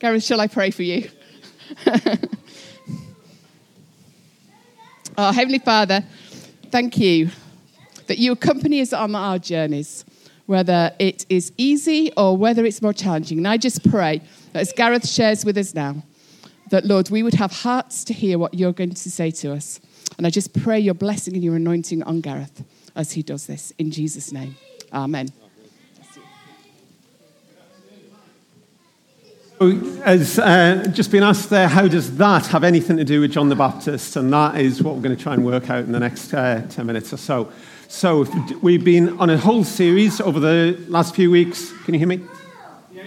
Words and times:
Garth, 0.00 0.24
shall 0.24 0.40
I 0.40 0.46
pray 0.46 0.70
for 0.70 0.82
you? 0.82 1.10
oh, 5.18 5.30
Heavenly 5.30 5.58
Father, 5.58 6.02
thank 6.70 6.96
you 6.96 7.28
that 8.06 8.16
you 8.16 8.32
accompany 8.32 8.80
us 8.80 8.94
on 8.94 9.14
our 9.14 9.38
journeys, 9.38 10.06
whether 10.46 10.92
it 10.98 11.26
is 11.28 11.52
easy 11.58 12.10
or 12.16 12.34
whether 12.34 12.64
it's 12.64 12.80
more 12.80 12.94
challenging. 12.94 13.36
And 13.36 13.46
I 13.46 13.58
just 13.58 13.88
pray 13.90 14.22
that 14.54 14.60
as 14.60 14.72
Garth 14.72 15.06
shares 15.06 15.44
with 15.44 15.58
us 15.58 15.74
now, 15.74 16.02
that, 16.70 16.86
Lord, 16.86 17.10
we 17.10 17.22
would 17.22 17.34
have 17.34 17.52
hearts 17.52 18.02
to 18.04 18.14
hear 18.14 18.38
what 18.38 18.54
you're 18.54 18.72
going 18.72 18.94
to 18.94 19.10
say 19.10 19.30
to 19.32 19.52
us. 19.52 19.80
And 20.16 20.26
I 20.26 20.30
just 20.30 20.54
pray 20.62 20.80
your 20.80 20.94
blessing 20.94 21.34
and 21.34 21.44
your 21.44 21.56
anointing 21.56 22.02
on 22.04 22.22
Garth 22.22 22.64
as 22.96 23.12
he 23.12 23.22
does 23.22 23.46
this. 23.46 23.70
In 23.78 23.90
Jesus' 23.90 24.32
name, 24.32 24.56
amen. 24.94 25.28
So 29.60 29.78
as 30.04 30.38
uh, 30.38 30.86
just 30.90 31.10
been 31.10 31.22
asked 31.22 31.50
there, 31.50 31.68
how 31.68 31.86
does 31.86 32.16
that 32.16 32.46
have 32.46 32.64
anything 32.64 32.96
to 32.96 33.04
do 33.04 33.20
with 33.20 33.32
John 33.32 33.50
the 33.50 33.56
Baptist? 33.56 34.16
And 34.16 34.32
that 34.32 34.58
is 34.58 34.82
what 34.82 34.94
we're 34.94 35.02
going 35.02 35.14
to 35.14 35.22
try 35.22 35.34
and 35.34 35.44
work 35.44 35.68
out 35.68 35.84
in 35.84 35.92
the 35.92 36.00
next 36.00 36.32
uh, 36.32 36.66
10 36.70 36.86
minutes 36.86 37.12
or 37.12 37.18
so. 37.18 37.52
So, 37.86 38.24
we've 38.62 38.82
been 38.82 39.18
on 39.18 39.28
a 39.28 39.36
whole 39.36 39.64
series 39.64 40.18
over 40.18 40.40
the 40.40 40.82
last 40.88 41.14
few 41.14 41.30
weeks. 41.30 41.72
Can 41.84 41.92
you 41.92 41.98
hear 41.98 42.08
me? 42.08 42.22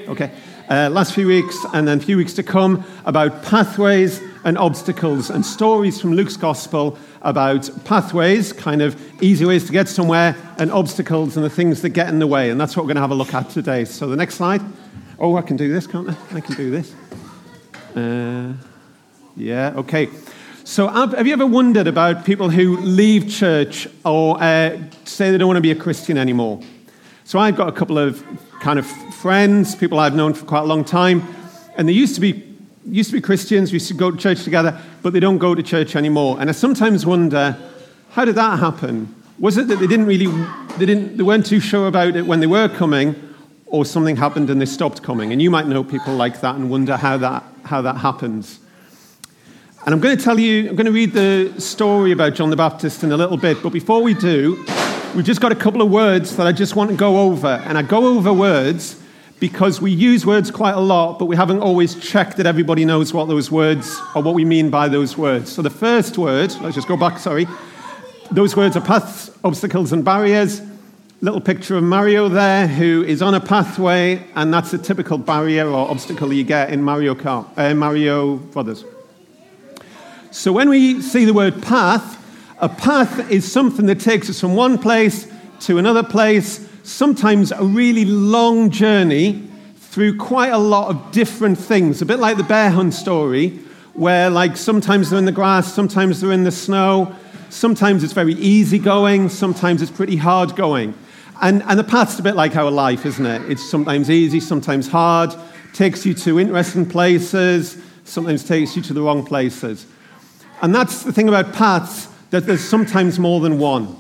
Okay. 0.08 0.32
Uh, 0.70 0.92
last 0.92 1.16
few 1.16 1.26
weeks, 1.26 1.58
and 1.74 1.88
then 1.88 1.98
a 1.98 2.02
few 2.02 2.18
weeks 2.18 2.34
to 2.34 2.44
come, 2.44 2.86
about 3.06 3.42
pathways 3.42 4.22
and 4.44 4.56
obstacles 4.56 5.32
and 5.32 5.44
stories 5.44 6.00
from 6.00 6.14
Luke's 6.14 6.38
Gospel 6.38 7.00
about 7.24 7.68
pathways, 7.84 8.54
kind 8.54 8.84
of 8.84 8.96
easy 9.24 9.44
ways 9.44 9.66
to 9.66 9.72
get 9.72 9.90
somewhere, 9.90 10.36
and 10.60 10.72
obstacles 10.72 11.36
and 11.36 11.44
the 11.44 11.50
things 11.50 11.82
that 11.82 11.90
get 11.90 12.10
in 12.10 12.20
the 12.20 12.28
way. 12.28 12.52
And 12.52 12.62
that's 12.62 12.78
what 12.78 12.84
we're 12.84 12.94
going 12.94 12.98
to 12.98 13.02
have 13.02 13.10
a 13.10 13.16
look 13.16 13.34
at 13.34 13.50
today. 13.50 13.86
So, 13.86 14.08
the 14.08 14.16
next 14.16 14.36
slide. 14.36 14.62
Oh, 15.20 15.38
I 15.38 15.42
can 15.42 15.58
do 15.58 15.72
this, 15.72 15.86
can't 15.86 16.10
I? 16.10 16.16
I 16.34 16.42
can 16.42 16.56
do 16.56 16.72
this. 16.72 16.94
Uh, 17.96 18.54
yeah, 19.36 19.74
okay. 19.76 20.10
So, 20.64 20.88
have 20.88 21.28
you 21.28 21.34
ever 21.34 21.46
wondered 21.46 21.88
about 21.88 22.26
people 22.26 22.50
who 22.50 22.78
leave 22.78 23.30
church 23.30 23.88
or 24.06 24.42
uh, 24.42 24.78
say 25.04 25.30
they 25.30 25.38
don't 25.38 25.48
want 25.48 25.58
to 25.58 25.62
be 25.62 25.72
a 25.72 25.76
Christian 25.76 26.18
anymore? 26.18 26.62
So, 27.26 27.38
I've 27.38 27.56
got 27.56 27.70
a 27.70 27.72
couple 27.72 27.98
of 27.98 28.24
kind 28.62 28.80
of 28.80 28.88
friends, 29.16 29.76
people 29.76 30.00
I've 30.00 30.16
known 30.16 30.34
for 30.34 30.46
quite 30.46 30.62
a 30.62 30.66
long 30.66 30.84
time, 30.84 31.22
and 31.76 31.88
they 31.88 31.94
used 31.94 32.16
to 32.16 32.22
be 32.22 32.54
used 32.86 33.10
to 33.12 33.16
be 33.16 33.22
Christians, 33.22 33.72
we 33.72 33.76
used 33.76 33.88
to 33.88 33.94
go 33.94 34.12
to 34.12 34.18
church 34.18 34.44
together, 34.44 34.78
but 35.02 35.14
they 35.14 35.20
don't 35.20 35.38
go 35.38 35.56
to 35.56 35.64
church 35.64 35.96
anymore. 35.96 36.38
And 36.40 36.50
I 36.50 36.54
sometimes 36.54 37.06
wonder, 37.06 37.58
how 38.12 38.26
did 38.26 38.36
that 38.36 38.60
happen? 38.60 39.14
Was 39.40 39.58
it 39.58 39.68
that 39.68 39.78
they 39.78 39.88
didn't 39.88 40.06
really, 40.06 40.28
they, 40.78 40.86
didn't, 40.86 41.18
they 41.18 41.24
weren't 41.24 41.46
too 41.46 41.60
sure 41.60 41.88
about 41.88 42.16
it 42.16 42.26
when 42.26 42.40
they 42.40 42.48
were 42.48 42.68
coming, 42.68 43.33
or 43.74 43.84
something 43.84 44.16
happened 44.16 44.52
and 44.52 44.62
they 44.62 44.68
stopped 44.68 45.02
coming. 45.02 45.32
And 45.32 45.42
you 45.42 45.50
might 45.50 45.66
know 45.66 45.84
people 45.84 46.14
like 46.14 46.42
that 46.42 46.56
and 46.56 46.70
wonder 46.70 46.96
how 46.96 47.18
that, 47.18 47.44
how 47.66 47.82
that 47.82 47.98
happens. 47.98 48.60
And 49.84 49.96
I'm 49.96 50.00
going 50.00 50.16
to 50.16 50.24
tell 50.24 50.40
you, 50.40 50.70
I'm 50.70 50.76
going 50.76 50.86
to 50.86 50.92
read 50.92 51.12
the 51.12 51.60
story 51.60 52.12
about 52.12 52.36
John 52.36 52.52
the 52.52 52.56
Baptist 52.56 53.04
in 53.04 53.12
a 53.12 53.18
little 53.18 53.36
bit. 53.36 53.64
But 53.64 53.72
before 53.74 54.04
we 54.04 54.14
do, 54.14 54.64
we've 55.16 55.26
just 55.26 55.42
got 55.42 55.52
a 55.52 55.56
couple 55.56 55.82
of 55.82 55.90
words 55.90 56.36
that 56.36 56.46
I 56.46 56.52
just 56.52 56.76
want 56.76 56.92
to 56.92 56.96
go 56.96 57.22
over. 57.22 57.48
And 57.48 57.76
I 57.76 57.82
go 57.82 58.16
over 58.16 58.32
words 58.32 59.02
because 59.40 59.82
we 59.82 59.90
use 59.90 60.24
words 60.24 60.52
quite 60.52 60.76
a 60.76 60.80
lot, 60.80 61.18
but 61.18 61.26
we 61.26 61.36
haven't 61.36 61.62
always 61.62 61.96
checked 61.96 62.38
that 62.38 62.46
everybody 62.46 62.86
knows 62.86 63.12
what 63.12 63.28
those 63.28 63.50
words 63.50 64.00
or 64.14 64.22
what 64.22 64.36
we 64.36 64.46
mean 64.46 64.70
by 64.70 64.88
those 64.88 65.18
words. 65.18 65.52
So 65.52 65.64
the 65.64 65.72
first 65.72 66.20
word, 66.20 66.54
let's 66.62 66.76
just 66.76 66.88
go 66.88 66.96
back, 66.96 67.18
sorry. 67.18 67.48
Those 68.30 68.56
words 68.56 68.78
are 68.78 68.82
paths, 68.82 69.32
obstacles, 69.44 69.94
and 69.94 70.06
barriers 70.06 70.62
little 71.24 71.40
picture 71.40 71.78
of 71.78 71.84
Mario 71.86 72.28
there, 72.28 72.68
who 72.68 73.02
is 73.02 73.22
on 73.22 73.34
a 73.34 73.40
pathway, 73.40 74.22
and 74.36 74.54
that's 74.54 74.74
a 74.74 74.78
typical 74.78 75.18
barrier 75.18 75.66
or 75.66 75.90
obstacle 75.90 76.34
you 76.34 76.44
get 76.44 76.70
in 76.70 76.84
Mario 76.84 77.16
Kart, 77.16 77.48
uh, 77.56 77.74
Mario 77.74 78.36
Brothers. 78.36 78.84
So 80.32 80.52
when 80.52 80.68
we 80.68 81.02
see 81.02 81.24
the 81.24 81.34
word 81.34 81.62
path, 81.62 82.20
a 82.60 82.68
path 82.68 83.32
is 83.32 83.50
something 83.50 83.86
that 83.86 84.02
takes 84.02 84.30
us 84.30 84.42
from 84.42 84.58
one 84.58 84.78
place 84.78 85.32
to 85.62 85.78
another 85.78 86.04
place, 86.04 86.68
sometimes 86.84 87.54
a 87.54 87.64
really 87.64 88.04
long 88.04 88.70
journey 88.70 89.48
through 89.78 90.18
quite 90.18 90.52
a 90.52 90.58
lot 90.58 90.90
of 90.90 91.14
different 91.14 91.58
things. 91.58 92.02
A 92.02 92.06
bit 92.06 92.20
like 92.20 92.36
the 92.36 92.44
bear 92.44 92.70
hunt 92.70 92.94
story, 92.94 93.52
where 93.94 94.30
like 94.30 94.58
sometimes 94.58 95.10
they're 95.10 95.20
in 95.20 95.24
the 95.24 95.32
grass, 95.32 95.74
sometimes 95.74 96.20
they're 96.20 96.34
in 96.34 96.44
the 96.44 96.52
snow, 96.52 97.16
sometimes 97.50 98.04
it's 98.04 98.12
very 98.12 98.34
easy 98.34 98.78
going, 98.78 99.30
sometimes 99.30 99.82
it's 99.82 99.90
pretty 99.90 100.18
hard 100.18 100.54
going. 100.58 100.94
And, 101.42 101.64
and 101.64 101.78
the 101.78 101.84
path's 101.84 102.20
a 102.20 102.24
bit 102.24 102.36
like 102.36 102.56
our 102.56 102.72
life, 102.72 103.06
isn't 103.06 103.26
it? 103.26 103.50
It's 103.50 103.70
sometimes 103.70 104.10
easy, 104.10 104.40
sometimes 104.40 104.88
hard, 104.88 105.34
takes 105.74 106.06
you 106.06 106.14
to 106.14 106.40
interesting 106.40 106.86
places, 106.86 107.78
sometimes 108.06 108.44
takes 108.44 108.76
you 108.76 108.82
to 108.84 108.94
the 108.94 109.02
wrong 109.02 109.26
places. 109.26 109.86
And 110.62 110.74
that's 110.74 111.04
the 111.04 111.12
thing 111.12 111.28
about 111.28 111.54
paths, 111.54 112.08
that 112.30 112.46
there's 112.46 112.64
sometimes 112.64 113.20
more 113.20 113.42
than 113.42 113.60
one. 113.60 113.98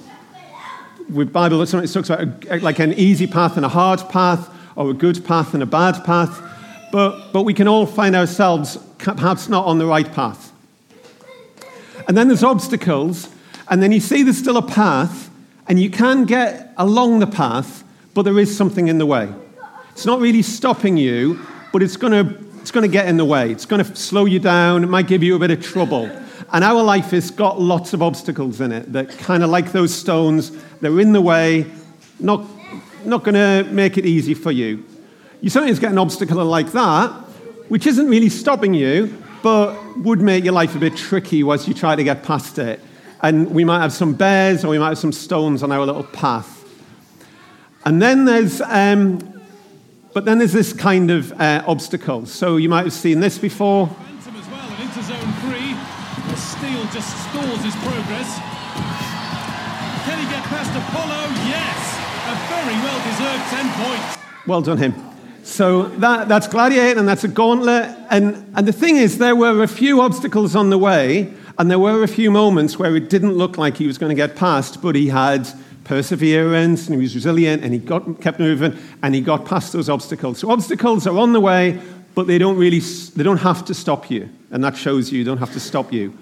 With 1.10 1.34
Bible, 1.34 1.66
sometimes 1.66 1.92
it 1.92 1.94
talks 1.94 2.10
about 2.10 2.52
a, 2.52 2.60
like 2.64 2.80
an 2.80 2.94
easy 2.94 3.28
path 3.28 3.58
and 3.58 3.66
a 3.66 3.70
hard 3.70 4.00
path, 4.10 4.50
or 4.76 4.92
a 4.92 4.94
good 4.94 5.26
path 5.26 5.54
and 5.54 5.62
a 5.62 5.66
bad 5.66 6.04
path. 6.06 6.42
But, 6.92 7.32
but 7.34 7.44
we 7.44 7.54
can 7.54 7.68
all 7.68 7.86
find 7.86 8.16
ourselves 8.16 8.78
perhaps 8.98 9.50
not 9.50 9.66
on 9.66 9.80
the 9.80 9.86
right 9.86 10.10
path. 10.14 10.52
And 12.08 12.16
then 12.18 12.28
there's 12.28 12.44
obstacles, 12.44 13.30
and 13.70 13.82
then 13.82 13.92
you 13.92 14.00
see 14.00 14.24
there's 14.24 14.38
still 14.38 14.58
a 14.58 14.66
path, 14.66 15.30
and 15.68 15.80
you 15.80 15.90
can 15.90 16.26
get 16.26 16.74
along 16.78 17.20
the 17.20 17.28
path, 17.28 17.84
but 18.14 18.24
there 18.24 18.40
is 18.40 18.56
something 18.56 18.88
in 18.88 18.98
the 18.98 19.06
way. 19.06 19.34
It's 19.92 20.06
not 20.06 20.20
really 20.20 20.42
stopping 20.42 20.98
you, 20.98 21.40
but 21.72 21.82
it's 21.84 21.98
going 21.98 22.14
to 22.14 22.44
it's 22.62 22.72
going 22.72 22.90
to 22.90 22.92
get 22.92 23.08
in 23.08 23.18
the 23.18 23.26
way. 23.26 23.52
It's 23.52 23.66
going 23.66 23.84
to 23.84 23.96
slow 23.96 24.24
you 24.24 24.40
down. 24.40 24.86
It 24.86 24.88
might 24.88 25.06
give 25.06 25.22
you 25.22 25.36
a 25.36 25.40
bit 25.40 25.52
of 25.52 25.62
trouble. 25.62 26.10
And 26.54 26.64
our 26.64 26.82
life 26.82 27.12
has 27.12 27.30
got 27.30 27.60
lots 27.60 27.92
of 27.92 28.02
obstacles 28.02 28.62
in 28.62 28.72
it 28.72 28.94
that 28.94 29.10
kind 29.18 29.44
of 29.44 29.50
like 29.50 29.74
those 29.74 29.94
stones, 29.94 30.52
they're 30.80 31.02
in 31.02 31.12
the 31.12 31.20
way, 31.20 31.66
not, 32.22 32.46
not 33.04 33.26
going 33.26 33.36
to 33.36 33.70
make 33.70 33.98
it 33.98 34.06
easy 34.06 34.34
for 34.34 34.50
you. 34.50 34.86
You 35.42 35.50
sometimes 35.50 35.78
get 35.78 35.92
an 35.92 35.98
obstacle 35.98 36.46
like 36.46 36.72
that, 36.72 37.10
which 37.68 37.86
isn't 37.86 38.08
really 38.08 38.30
stopping 38.30 38.74
you, 38.74 39.14
but 39.42 39.78
would 39.98 40.22
make 40.22 40.46
your 40.46 40.54
life 40.54 40.74
a 40.74 40.80
bit 40.80 40.96
tricky 40.96 41.44
once 41.44 41.68
you 41.68 41.74
try 41.74 41.98
to 41.98 42.04
get 42.04 42.24
past 42.24 42.60
it 42.60 42.80
and 43.24 43.50
we 43.52 43.64
might 43.64 43.80
have 43.80 43.94
some 43.94 44.14
bears 44.14 44.66
or 44.66 44.68
we 44.68 44.78
might 44.78 44.90
have 44.90 44.98
some 44.98 45.14
stones 45.14 45.64
on 45.64 45.72
our 45.72 45.86
little 45.86 46.04
path. 46.04 46.60
And 47.86 48.02
then 48.02 48.26
there's, 48.26 48.60
um, 48.62 49.42
but 50.14 50.26
then 50.26 50.40
there's 50.40 50.52
this 50.52 50.74
kind 50.74 51.10
of 51.10 51.32
uh, 51.40 51.64
obstacle. 51.66 52.26
So 52.26 52.58
you 52.58 52.68
might 52.68 52.84
have 52.84 52.94
seen 52.94 53.22
this 53.22 53.38
before. 53.38 53.88
Momentum 53.88 54.36
as 54.36 54.48
well, 54.50 54.70
and 54.70 54.84
into 54.84 55.04
zone 55.04 55.34
three. 55.40 55.72
The 56.30 56.36
Steel 56.36 56.84
just 56.92 57.12
stalls 57.30 57.64
his 57.64 57.76
progress. 57.78 58.40
Can 60.04 60.20
he 60.20 60.26
get 60.30 60.44
past 60.44 60.72
Apollo? 60.76 61.32
Yes! 61.48 61.80
A 62.28 62.36
very 62.52 62.76
well 62.84 63.00
deserved 63.08 63.44
10 63.52 63.86
points. 63.86 64.18
Well 64.46 64.62
done, 64.62 64.78
him. 64.78 64.94
So 65.44 65.84
that, 66.00 66.28
that's 66.28 66.48
Gladiator 66.48 67.00
and 67.00 67.08
that's 67.08 67.24
a 67.24 67.30
gauntlet. 67.30 67.96
And, 68.10 68.52
and 68.56 68.68
the 68.68 68.74
thing 68.74 68.98
is, 68.98 69.18
there 69.18 69.36
were 69.36 69.64
a 69.64 69.68
few 69.68 70.02
obstacles 70.02 70.56
on 70.56 70.70
the 70.70 70.78
way, 70.78 71.34
and 71.58 71.70
there 71.70 71.80
were 71.80 72.04
a 72.04 72.08
few 72.08 72.32
moments 72.32 72.80
where 72.80 72.96
it 72.96 73.10
didn't 73.10 73.34
look 73.34 73.58
like 73.58 73.78
he 73.78 73.88
was 73.88 73.98
going 73.98 74.10
to 74.10 74.16
get 74.16 74.36
past, 74.36 74.82
but 74.82 74.96
he 74.96 75.08
had 75.10 75.48
perseverance 75.84 76.88
and 76.88 76.96
he 76.96 77.02
was 77.02 77.14
resilient 77.14 77.64
and 77.64 77.74
he 77.74 77.80
got, 77.80 78.22
kept 78.22 78.40
moving 78.40 78.78
and 79.02 79.14
he 79.14 79.22
got 79.22 79.46
past 79.46 79.74
those 79.74 79.90
obstacles. 79.90 80.40
So 80.40 80.50
obstacles 80.50 81.06
are 81.06 81.18
on 81.18 81.34
the 81.34 81.40
way, 81.40 81.80
but 82.16 82.28
they 82.28 82.38
don't 82.38 82.58
really 82.58 82.80
they 82.80 83.24
don't 83.24 83.38
have 83.38 83.66
to 83.66 83.74
stop 83.74 84.10
you. 84.10 84.30
And 84.52 84.64
that 84.64 84.78
shows 84.78 85.12
you, 85.12 85.20
you 85.20 85.26
don't 85.26 85.38
have 85.38 85.54
to 85.54 85.60
stop 85.60 85.92
you. 85.92 86.18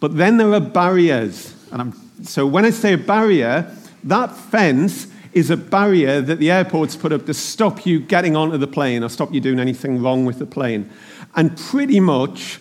But 0.00 0.16
then 0.16 0.36
there 0.36 0.52
are 0.52 0.60
barriers. 0.60 1.54
And 1.72 1.80
I'm, 1.82 2.24
so 2.24 2.46
when 2.46 2.64
I 2.64 2.70
say 2.70 2.94
a 2.94 2.98
barrier, 2.98 3.70
that 4.04 4.34
fence 4.36 5.08
is 5.32 5.50
a 5.50 5.56
barrier 5.56 6.20
that 6.20 6.38
the 6.38 6.50
airport's 6.50 6.96
put 6.96 7.12
up 7.12 7.26
to 7.26 7.34
stop 7.34 7.84
you 7.84 8.00
getting 8.00 8.36
onto 8.36 8.56
the 8.56 8.66
plane 8.66 9.04
or 9.04 9.08
stop 9.08 9.32
you 9.32 9.40
doing 9.40 9.60
anything 9.60 10.02
wrong 10.02 10.24
with 10.24 10.38
the 10.38 10.46
plane. 10.46 10.90
And 11.34 11.56
pretty 11.56 12.00
much 12.00 12.60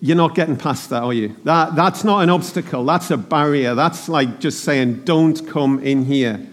you're 0.00 0.16
not 0.16 0.34
getting 0.34 0.56
past 0.56 0.90
that, 0.90 1.02
are 1.02 1.12
you? 1.12 1.34
That, 1.44 1.74
that's 1.74 2.04
not 2.04 2.22
an 2.22 2.30
obstacle, 2.30 2.84
that's 2.84 3.10
a 3.10 3.16
barrier. 3.16 3.74
That's 3.74 4.08
like 4.08 4.40
just 4.40 4.64
saying, 4.64 5.04
don't 5.04 5.46
come 5.48 5.78
in 5.82 6.04
here. 6.04 6.46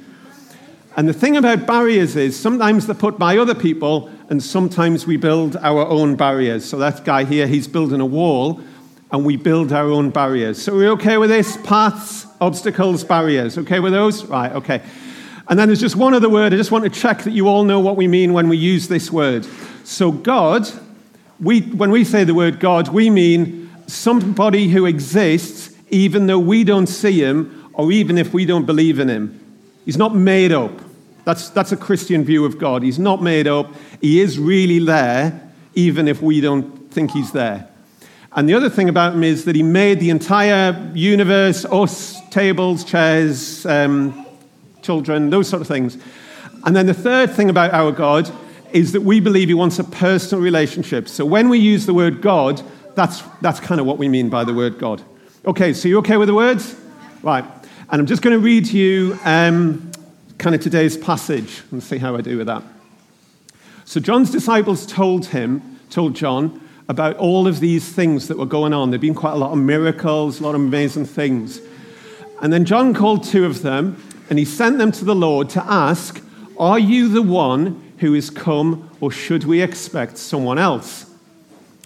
And 0.96 1.10
the 1.10 1.14
thing 1.14 1.38
about 1.38 1.66
barriers 1.66 2.16
is 2.16 2.40
sometimes 2.40 2.86
they're 2.86 2.96
put 2.96 3.18
by 3.18 3.38
other 3.38 3.56
people, 3.56 4.12
and 4.30 4.42
sometimes 4.42 5.08
we 5.08 5.18
build 5.18 5.56
our 5.58 5.86
own 5.88 6.16
barriers. 6.16 6.66
So 6.66 6.78
that 6.78 7.04
guy 7.04 7.24
here, 7.24 7.48
he's 7.48 7.68
building 7.68 8.00
a 8.00 8.06
wall, 8.06 8.62
and 9.12 9.26
we 9.26 9.36
build 9.36 9.74
our 9.74 9.90
own 9.90 10.12
barriers. 10.12 10.62
So 10.62 10.76
we're 10.76 10.92
okay 10.92 11.18
with 11.18 11.30
this? 11.30 11.58
Paths, 11.58 12.28
obstacles, 12.40 13.04
barriers. 13.04 13.58
Okay 13.58 13.80
with 13.80 13.94
those? 13.94 14.24
Right, 14.26 14.52
okay. 14.54 14.82
And 15.50 15.60
then 15.60 15.68
there's 15.68 15.82
just 15.82 15.96
one 15.96 16.14
other 16.14 16.30
word. 16.30 16.54
I 16.54 16.58
just 16.58 16.72
want 16.72 16.84
to 16.86 16.90
check 16.90 17.24
that 17.24 17.32
you 17.32 17.48
all 17.48 17.64
know 17.64 17.80
what 17.80 17.98
we 17.98 18.08
mean 18.08 18.32
when 18.32 18.48
we 18.48 18.58
use 18.58 18.88
this 18.88 19.12
word. 19.12 19.46
So 19.84 20.12
God 20.12 20.68
we, 21.44 21.62
when 21.62 21.92
we 21.92 22.04
say 22.04 22.24
the 22.24 22.34
word 22.34 22.60
God, 22.60 22.88
we 22.88 23.10
mean 23.10 23.70
somebody 23.88 24.70
who 24.70 24.86
exists 24.86 25.76
even 25.90 26.26
though 26.28 26.40
we 26.40 26.64
don't 26.64 26.88
see 26.88 27.22
him 27.22 27.70
or 27.74 27.92
even 27.92 28.18
if 28.18 28.34
we 28.34 28.46
don't 28.46 28.66
believe 28.66 29.00
in 29.00 29.10
him. 29.10 29.40
He's 29.86 29.98
not 29.98 30.16
made 30.16 30.52
up. 30.52 30.72
That's, 31.26 31.50
that's 31.50 31.72
a 31.72 31.78
Christian 31.78 32.24
view 32.24 32.46
of 32.46 32.58
God. 32.58 32.82
He's 32.82 33.00
not 33.00 33.22
made 33.22 33.48
up. 33.48 33.74
He 34.02 34.22
is 34.22 34.40
really 34.40 34.80
there. 34.80 35.40
even 35.76 36.08
if 36.08 36.22
we 36.22 36.40
don't 36.40 36.92
think 36.92 37.12
he's 37.12 37.32
there. 37.32 37.68
And 38.36 38.48
the 38.48 38.54
other 38.54 38.70
thing 38.70 38.90
about 38.90 39.14
him 39.14 39.24
is 39.24 39.46
that 39.46 39.56
he 39.56 39.64
made 39.64 40.00
the 40.00 40.10
entire 40.10 40.92
universe, 40.94 41.66
us, 41.66 42.22
tables, 42.30 42.84
chairs, 42.84 43.66
um, 43.66 44.26
children, 44.82 45.30
those 45.30 45.48
sort 45.48 45.62
of 45.62 45.68
things. 45.68 45.98
And 46.64 46.76
then 46.76 46.86
the 46.86 46.94
third 46.94 47.32
thing 47.32 47.50
about 47.50 47.74
our 47.74 47.92
God 47.92 48.32
is 48.74 48.92
that 48.92 49.02
we 49.02 49.20
believe 49.20 49.48
he 49.48 49.54
wants 49.54 49.80
a 49.80 49.84
personal 49.84 50.44
relationship. 50.44 51.08
So 51.08 51.26
when 51.26 51.48
we 51.48 51.60
use 51.60 51.86
the 51.86 51.94
word 51.94 52.22
God, 52.22 52.62
that's, 52.96 53.22
that's 53.40 53.60
kind 53.60 53.80
of 53.80 53.88
what 53.88 53.98
we 54.00 54.10
mean 54.10 54.30
by 54.30 54.44
the 54.44 54.54
word 54.54 54.80
God. 54.80 55.02
Okay, 55.46 55.74
so 55.74 55.88
you 55.88 56.00
okay 56.00 56.18
with 56.18 56.28
the 56.28 56.34
words? 56.34 56.76
Right. 57.22 57.46
And 57.90 58.00
I'm 58.00 58.08
just 58.08 58.24
going 58.24 58.36
to 58.36 58.44
read 58.44 58.68
you 58.68 59.18
um, 59.24 59.92
kind 60.40 60.56
of 60.56 60.62
today's 60.62 60.98
passage 60.98 61.62
and 61.72 61.84
see 61.84 61.98
how 61.98 62.16
I 62.16 62.22
do 62.22 62.38
with 62.38 62.48
that. 62.48 62.64
So 63.86 64.00
John's 64.00 64.32
disciples 64.32 64.86
told 64.86 65.28
him, 65.28 65.80
told 65.90 66.16
John, 66.16 66.60
about 66.90 67.16
all 67.18 67.48
of 67.48 67.60
these 67.60 67.88
things 67.88 68.28
that 68.28 68.38
were 68.38 68.46
going 68.46 68.74
on. 68.74 68.90
There'd 68.90 69.02
been 69.02 69.14
quite 69.14 69.34
a 69.34 69.38
lot 69.38 69.52
of 69.52 69.58
miracles, 69.60 70.40
a 70.40 70.44
lot 70.44 70.56
of 70.56 70.62
amazing 70.62 71.06
things. 71.06 71.62
And 72.42 72.52
then 72.52 72.66
John 72.66 72.94
called 72.94 73.24
two 73.24 73.46
of 73.46 73.62
them 73.62 74.02
and 74.30 74.40
he 74.40 74.46
sent 74.46 74.80
them 74.80 74.92
to 74.94 75.06
the 75.06 75.16
Lord 75.16 75.50
to 75.52 75.64
ask, 75.64 76.22
Are 76.58 76.80
you 76.80 77.08
the 77.08 77.22
one 77.22 77.93
who 78.04 78.14
is 78.14 78.30
come, 78.30 78.90
or 79.00 79.10
should 79.10 79.46
we 79.46 79.62
expect 79.62 80.18
someone 80.18 80.60
else? 80.60 81.10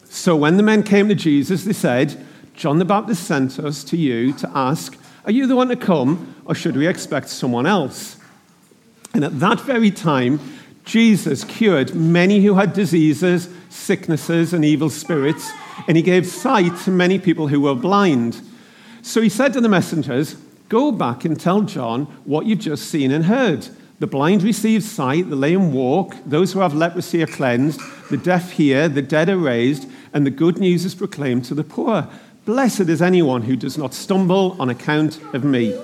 So 0.06 0.36
when 0.36 0.58
the 0.58 0.64
men 0.64 0.82
came 0.82 1.10
to 1.10 1.16
Jesus, 1.16 1.64
they 1.64 1.74
said, 1.74 2.26
John 2.56 2.80
the 2.80 2.86
Baptist 2.86 3.24
sent 3.24 3.60
us 3.60 3.84
to 3.84 3.96
you 3.96 4.34
to 4.34 4.50
ask, 4.56 4.98
Are 5.26 5.32
you 5.32 5.46
the 5.46 5.56
one 5.56 5.68
to 5.68 5.76
come, 5.76 6.36
or 6.46 6.56
should 6.56 6.76
we 6.76 6.88
expect 6.88 7.30
someone 7.30 7.68
else? 7.68 8.18
And 9.14 9.24
at 9.24 9.40
that 9.40 9.62
very 9.62 9.92
time, 9.92 10.40
Jesus 10.86 11.44
cured 11.44 11.94
many 11.94 12.44
who 12.44 12.56
had 12.56 12.74
diseases, 12.74 13.48
sicknesses, 13.70 14.54
and 14.54 14.66
evil 14.66 14.90
spirits, 14.90 15.52
and 15.88 15.96
he 15.96 16.02
gave 16.02 16.26
sight 16.26 16.76
to 16.80 16.90
many 16.90 17.20
people 17.20 17.48
who 17.48 17.62
were 17.62 17.76
blind. 17.76 18.42
So 19.04 19.22
he 19.22 19.30
said 19.30 19.54
to 19.54 19.62
the 19.62 19.70
messengers, 19.70 20.36
Go 20.68 20.92
back 20.92 21.26
and 21.26 21.40
tell 21.40 21.62
John 21.62 22.06
what 22.26 22.48
you've 22.48 22.58
just 22.58 22.90
seen 22.90 23.12
and 23.12 23.26
heard. 23.26 23.68
The 24.00 24.08
blind 24.08 24.44
receive 24.44 24.84
sight, 24.84 25.30
the 25.30 25.36
lame 25.36 25.74
walk, 25.74 26.16
those 26.24 26.54
who 26.54 26.60
have 26.60 26.76
leprosy 26.76 27.24
are 27.24 27.28
cleansed, 27.28 27.82
the 28.12 28.18
deaf 28.18 28.52
hear, 28.52 28.88
the 28.88 29.02
dead 29.02 29.28
are 29.28 29.38
raised, 29.38 29.90
and 30.14 30.26
the 30.26 30.32
good 30.32 30.60
news 30.60 30.86
is 30.86 30.94
proclaimed 30.94 31.46
to 31.46 31.56
the 31.56 31.64
poor. 31.64 32.08
Blessed 32.46 32.82
is 32.82 33.02
anyone 33.02 33.42
who 33.42 33.56
does 33.56 33.78
not 33.78 33.96
stumble 33.96 34.56
on 34.60 34.70
account 34.70 35.20
of 35.34 35.44
me. 35.44 35.78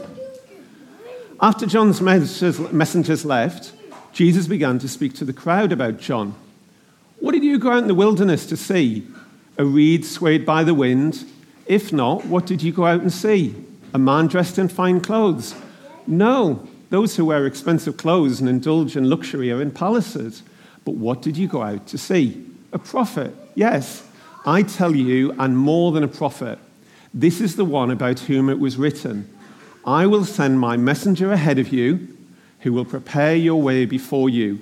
After 1.42 1.66
John's 1.66 2.02
messengers 2.02 3.26
left, 3.26 3.74
Jesus 4.14 4.46
began 4.46 4.78
to 4.80 4.88
speak 4.88 5.16
to 5.16 5.26
the 5.26 5.34
crowd 5.34 5.72
about 5.72 5.98
John. 5.98 6.36
What 7.20 7.32
did 7.32 7.44
you 7.44 7.58
go 7.58 7.72
out 7.72 7.82
in 7.82 7.88
the 7.88 7.96
wilderness 7.96 8.46
to 8.46 8.56
see? 8.56 9.08
A 9.58 9.66
reed 9.66 10.06
swayed 10.06 10.46
by 10.46 10.64
the 10.64 10.74
wind? 10.74 11.26
If 11.66 11.92
not, 11.92 12.26
what 12.26 12.46
did 12.46 12.62
you 12.62 12.72
go 12.72 12.86
out 12.86 13.02
and 13.02 13.12
see? 13.12 13.56
A 13.94 13.98
man 13.98 14.28
dressed 14.28 14.60
in 14.60 14.68
fine 14.68 15.02
clothes? 15.02 15.56
No, 16.06 16.68
those 16.94 17.16
who 17.16 17.26
wear 17.26 17.48
expensive 17.48 17.98
clothes 17.98 18.40
and 18.40 18.48
indulge 18.48 18.96
in 18.96 19.10
luxury 19.10 19.52
are 19.52 19.64
in 19.64 19.72
palaces. 19.72 20.44
But 20.86 20.94
what 20.94 21.24
did 21.24 21.36
you 21.36 21.48
go 21.48 21.64
out 21.64 21.88
to 21.88 21.98
see? 21.98 22.46
A 22.72 22.78
prophet. 22.78 23.34
Yes, 23.56 24.08
I 24.46 24.62
tell 24.62 24.96
you, 24.96 25.32
and 25.40 25.58
more 25.58 25.92
than 25.92 26.04
a 26.04 26.08
prophet. 26.08 26.60
This 27.12 27.42
is 27.42 27.56
the 27.56 27.66
one 27.66 27.90
about 27.90 28.20
whom 28.20 28.48
it 28.48 28.60
was 28.60 28.78
written 28.78 29.28
I 29.84 30.06
will 30.06 30.24
send 30.24 30.60
my 30.60 30.78
messenger 30.78 31.32
ahead 31.32 31.58
of 31.58 31.74
you 31.74 32.16
who 32.60 32.72
will 32.72 32.86
prepare 32.86 33.36
your 33.36 33.60
way 33.60 33.86
before 33.86 34.30
you. 34.30 34.60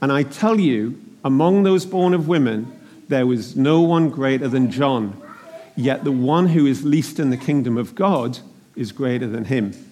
And 0.00 0.12
I 0.12 0.22
tell 0.22 0.60
you, 0.60 0.96
among 1.24 1.64
those 1.64 1.84
born 1.84 2.14
of 2.14 2.28
women, 2.28 2.70
there 3.08 3.26
was 3.26 3.56
no 3.56 3.80
one 3.80 4.10
greater 4.10 4.46
than 4.46 4.70
John. 4.70 5.20
Yet 5.74 6.04
the 6.04 6.12
one 6.12 6.46
who 6.46 6.66
is 6.66 6.84
least 6.84 7.18
in 7.18 7.30
the 7.30 7.36
kingdom 7.36 7.76
of 7.76 7.96
God 7.96 8.38
is 8.76 8.92
greater 8.92 9.26
than 9.26 9.46
him. 9.46 9.87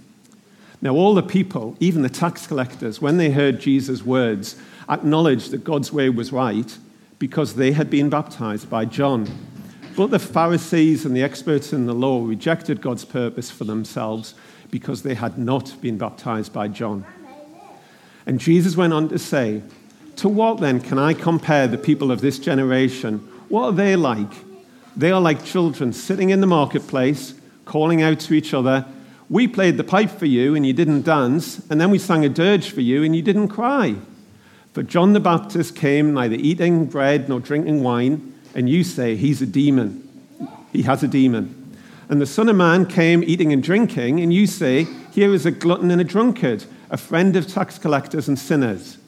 Now, 0.82 0.94
all 0.94 1.14
the 1.14 1.22
people, 1.22 1.76
even 1.80 2.02
the 2.02 2.08
tax 2.08 2.46
collectors, 2.46 3.00
when 3.00 3.16
they 3.16 3.30
heard 3.30 3.60
Jesus' 3.60 4.02
words, 4.02 4.56
acknowledged 4.88 5.50
that 5.50 5.64
God's 5.64 5.92
way 5.92 6.08
was 6.10 6.32
right 6.32 6.76
because 7.18 7.54
they 7.54 7.72
had 7.72 7.88
been 7.88 8.10
baptized 8.10 8.68
by 8.68 8.84
John. 8.84 9.26
But 9.96 10.10
the 10.10 10.18
Pharisees 10.18 11.06
and 11.06 11.16
the 11.16 11.22
experts 11.22 11.72
in 11.72 11.86
the 11.86 11.94
law 11.94 12.24
rejected 12.24 12.82
God's 12.82 13.04
purpose 13.04 13.50
for 13.50 13.64
themselves 13.64 14.34
because 14.70 15.02
they 15.02 15.14
had 15.14 15.38
not 15.38 15.80
been 15.80 15.96
baptized 15.96 16.52
by 16.52 16.68
John. 16.68 17.06
And 18.26 18.38
Jesus 18.38 18.76
went 18.76 18.92
on 18.92 19.08
to 19.08 19.18
say, 19.18 19.62
To 20.16 20.28
what 20.28 20.60
then 20.60 20.80
can 20.80 20.98
I 20.98 21.14
compare 21.14 21.66
the 21.66 21.78
people 21.78 22.12
of 22.12 22.20
this 22.20 22.38
generation? 22.38 23.18
What 23.48 23.64
are 23.64 23.72
they 23.72 23.96
like? 23.96 24.32
They 24.96 25.10
are 25.10 25.20
like 25.20 25.44
children 25.44 25.92
sitting 25.92 26.30
in 26.30 26.40
the 26.40 26.46
marketplace, 26.46 27.34
calling 27.64 28.02
out 28.02 28.20
to 28.20 28.34
each 28.34 28.52
other, 28.52 28.86
We 29.28 29.48
played 29.48 29.76
the 29.76 29.84
pipe 29.84 30.10
for 30.10 30.26
you 30.26 30.54
and 30.54 30.66
you 30.66 30.72
didn't 30.72 31.02
dance, 31.02 31.64
and 31.68 31.80
then 31.80 31.90
we 31.90 31.98
sang 31.98 32.24
a 32.24 32.28
dirge 32.28 32.70
for 32.70 32.80
you 32.80 33.02
and 33.02 33.14
you 33.14 33.22
didn't 33.22 33.48
cry. 33.48 33.96
For 34.72 34.82
John 34.82 35.12
the 35.14 35.20
Baptist 35.20 35.74
came 35.74 36.14
neither 36.14 36.36
eating 36.36 36.86
bread 36.86 37.28
nor 37.28 37.40
drinking 37.40 37.82
wine, 37.82 38.34
and 38.54 38.68
you 38.68 38.84
say, 38.84 39.16
He's 39.16 39.42
a 39.42 39.46
demon. 39.46 40.02
He 40.72 40.82
has 40.82 41.02
a 41.02 41.08
demon. 41.08 41.74
And 42.08 42.20
the 42.20 42.26
Son 42.26 42.48
of 42.48 42.56
Man 42.56 42.86
came 42.86 43.24
eating 43.24 43.52
and 43.52 43.62
drinking, 43.62 44.20
and 44.20 44.32
you 44.32 44.46
say, 44.46 44.86
Here 45.12 45.32
is 45.34 45.46
a 45.46 45.50
glutton 45.50 45.90
and 45.90 46.00
a 46.00 46.04
drunkard 46.04 46.64
a 46.90 46.96
friend 46.96 47.36
of 47.36 47.48
tax 47.48 47.78
collectors 47.78 48.28
and 48.28 48.38
sinners, 48.38 48.98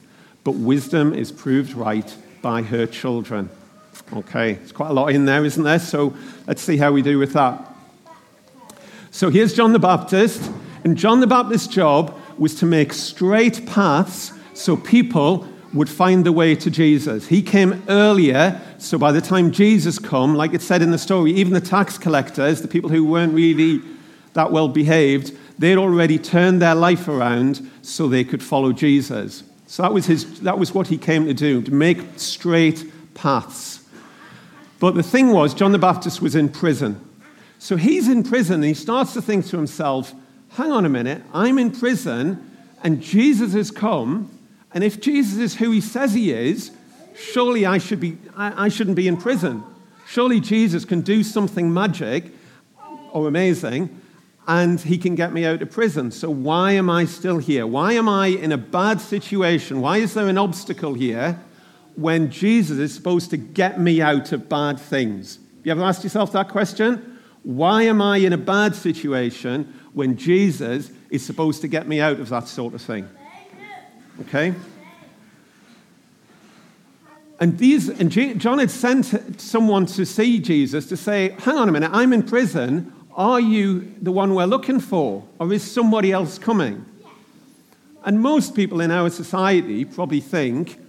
but 0.43 0.51
wisdom 0.51 1.13
is 1.13 1.31
proved 1.31 1.73
right 1.73 2.15
by 2.41 2.61
her 2.61 2.85
children. 2.85 3.49
Okay, 4.11 4.53
it's 4.53 4.71
quite 4.71 4.89
a 4.89 4.93
lot 4.93 5.13
in 5.13 5.25
there, 5.25 5.45
isn't 5.45 5.63
there? 5.63 5.79
So 5.79 6.15
let's 6.47 6.61
see 6.61 6.77
how 6.77 6.91
we 6.91 7.01
do 7.01 7.19
with 7.19 7.33
that. 7.33 7.68
So 9.19 9.29
here's 9.29 9.53
John 9.53 9.73
the 9.73 9.79
Baptist, 9.79 10.49
and 10.85 10.95
John 10.95 11.19
the 11.19 11.27
Baptist's 11.27 11.67
job 11.67 12.17
was 12.37 12.55
to 12.55 12.65
make 12.65 12.93
straight 12.93 13.65
paths 13.65 14.31
so 14.53 14.77
people 14.77 15.45
would 15.73 15.89
find 15.89 16.25
the 16.25 16.31
way 16.31 16.55
to 16.55 16.71
Jesus. 16.71 17.27
He 17.27 17.41
came 17.41 17.83
earlier, 17.89 18.61
so 18.77 18.97
by 18.97 19.11
the 19.11 19.19
time 19.19 19.51
Jesus 19.51 19.99
come, 19.99 20.35
like 20.35 20.53
it 20.53 20.61
said 20.61 20.81
in 20.81 20.91
the 20.91 20.97
story, 20.97 21.33
even 21.33 21.51
the 21.51 21.59
tax 21.59 21.97
collectors, 21.97 22.61
the 22.61 22.69
people 22.69 22.89
who 22.89 23.03
weren't 23.03 23.33
really 23.33 23.81
that 24.35 24.53
well 24.53 24.69
behaved, 24.69 25.37
they'd 25.57 25.77
already 25.77 26.17
turned 26.17 26.61
their 26.61 26.73
life 26.73 27.09
around 27.09 27.69
so 27.81 28.07
they 28.07 28.23
could 28.23 28.41
follow 28.41 28.71
Jesus. 28.71 29.43
So 29.67 29.83
that 29.83 29.91
was, 29.91 30.05
his, 30.05 30.39
that 30.39 30.57
was 30.57 30.73
what 30.73 30.87
he 30.87 30.97
came 30.97 31.25
to 31.25 31.33
do, 31.33 31.61
to 31.63 31.73
make 31.73 31.99
straight 32.15 32.89
paths. 33.15 33.81
But 34.79 34.95
the 34.95 35.03
thing 35.03 35.31
was, 35.31 35.53
John 35.53 35.73
the 35.73 35.77
Baptist 35.77 36.21
was 36.21 36.35
in 36.35 36.47
prison. 36.47 37.05
So 37.59 37.75
he's 37.75 38.07
in 38.07 38.23
prison 38.23 38.55
and 38.55 38.63
he 38.63 38.73
starts 38.73 39.13
to 39.13 39.21
think 39.21 39.45
to 39.47 39.57
himself, 39.57 40.13
hang 40.51 40.71
on 40.71 40.85
a 40.85 40.89
minute, 40.89 41.21
I'm 41.33 41.59
in 41.59 41.71
prison 41.71 42.49
and 42.83 43.01
Jesus 43.01 43.53
has 43.53 43.69
come. 43.69 44.31
And 44.73 44.83
if 44.83 45.01
Jesus 45.01 45.37
is 45.37 45.55
who 45.57 45.71
he 45.71 45.81
says 45.81 46.13
he 46.13 46.31
is, 46.31 46.71
surely 47.15 47.65
I, 47.65 47.77
should 47.77 47.99
be, 47.99 48.17
I, 48.35 48.65
I 48.65 48.69
shouldn't 48.69 48.95
be 48.95 49.09
in 49.09 49.17
prison. 49.17 49.61
Surely 50.07 50.39
Jesus 50.39 50.85
can 50.85 51.01
do 51.01 51.21
something 51.21 51.71
magic 51.71 52.31
or 53.11 53.27
amazing 53.27 53.89
and 54.47 54.79
he 54.79 54.97
can 54.97 55.15
get 55.15 55.33
me 55.33 55.45
out 55.45 55.61
of 55.61 55.69
prison. 55.69 56.11
So 56.11 56.29
why 56.29 56.71
am 56.71 56.89
I 56.89 57.05
still 57.05 57.39
here? 57.39 57.67
Why 57.67 57.93
am 57.93 58.07
I 58.07 58.27
in 58.27 58.53
a 58.53 58.57
bad 58.57 59.01
situation? 59.01 59.81
Why 59.81 59.97
is 59.97 60.13
there 60.13 60.29
an 60.29 60.37
obstacle 60.37 60.93
here 60.93 61.37
when 61.95 62.31
Jesus 62.31 62.77
is 62.77 62.93
supposed 62.95 63.31
to 63.31 63.37
get 63.37 63.81
me 63.81 64.01
out 64.01 64.31
of 64.31 64.47
bad 64.47 64.79
things? 64.79 65.39
You 65.65 65.73
ever 65.73 65.83
asked 65.83 66.05
yourself 66.05 66.31
that 66.31 66.47
question? 66.47 67.18
Why 67.43 67.83
am 67.83 68.01
I 68.01 68.17
in 68.17 68.33
a 68.33 68.37
bad 68.37 68.75
situation 68.75 69.73
when 69.93 70.17
Jesus 70.17 70.91
is 71.09 71.25
supposed 71.25 71.61
to 71.61 71.67
get 71.67 71.87
me 71.87 71.99
out 71.99 72.19
of 72.19 72.29
that 72.29 72.47
sort 72.47 72.73
of 72.73 72.81
thing? 72.81 73.07
Okay? 74.21 74.53
And, 77.39 77.57
these, 77.57 77.87
and 77.87 78.11
John 78.11 78.59
had 78.59 78.69
sent 78.69 79.39
someone 79.39 79.85
to 79.87 80.05
see 80.05 80.39
Jesus 80.39 80.87
to 80.87 80.97
say, 80.97 81.35
Hang 81.39 81.55
on 81.55 81.69
a 81.69 81.71
minute, 81.71 81.91
I'm 81.93 82.11
in 82.11 82.23
prison. 82.23 82.93
Are 83.15 83.39
you 83.39 83.95
the 84.01 84.11
one 84.11 84.35
we're 84.35 84.45
looking 84.45 84.79
for, 84.79 85.25
or 85.39 85.51
is 85.51 85.69
somebody 85.69 86.11
else 86.11 86.37
coming? 86.37 86.85
And 88.03 88.21
most 88.21 88.55
people 88.55 88.81
in 88.81 88.91
our 88.91 89.09
society 89.09 89.83
probably 89.83 90.21
think, 90.21 90.79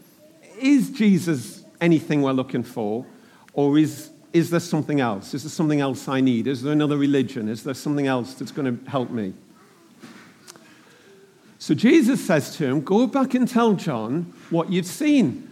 is 0.58 0.90
Jesus 0.90 1.64
anything 1.80 2.22
we're 2.22 2.32
looking 2.32 2.62
for, 2.62 3.06
or 3.52 3.78
is, 3.78 4.09
is 4.32 4.50
there 4.50 4.60
something 4.60 5.00
else? 5.00 5.34
Is 5.34 5.42
there 5.42 5.50
something 5.50 5.80
else 5.80 6.06
I 6.08 6.20
need? 6.20 6.46
Is 6.46 6.62
there 6.62 6.72
another 6.72 6.96
religion? 6.96 7.48
Is 7.48 7.64
there 7.64 7.74
something 7.74 8.06
else 8.06 8.34
that's 8.34 8.52
going 8.52 8.78
to 8.78 8.90
help 8.90 9.10
me? 9.10 9.34
So 11.58 11.74
Jesus 11.74 12.24
says 12.24 12.56
to 12.56 12.64
him, 12.66 12.80
Go 12.80 13.06
back 13.06 13.34
and 13.34 13.46
tell 13.46 13.74
John 13.74 14.32
what 14.50 14.70
you've 14.72 14.86
seen. 14.86 15.46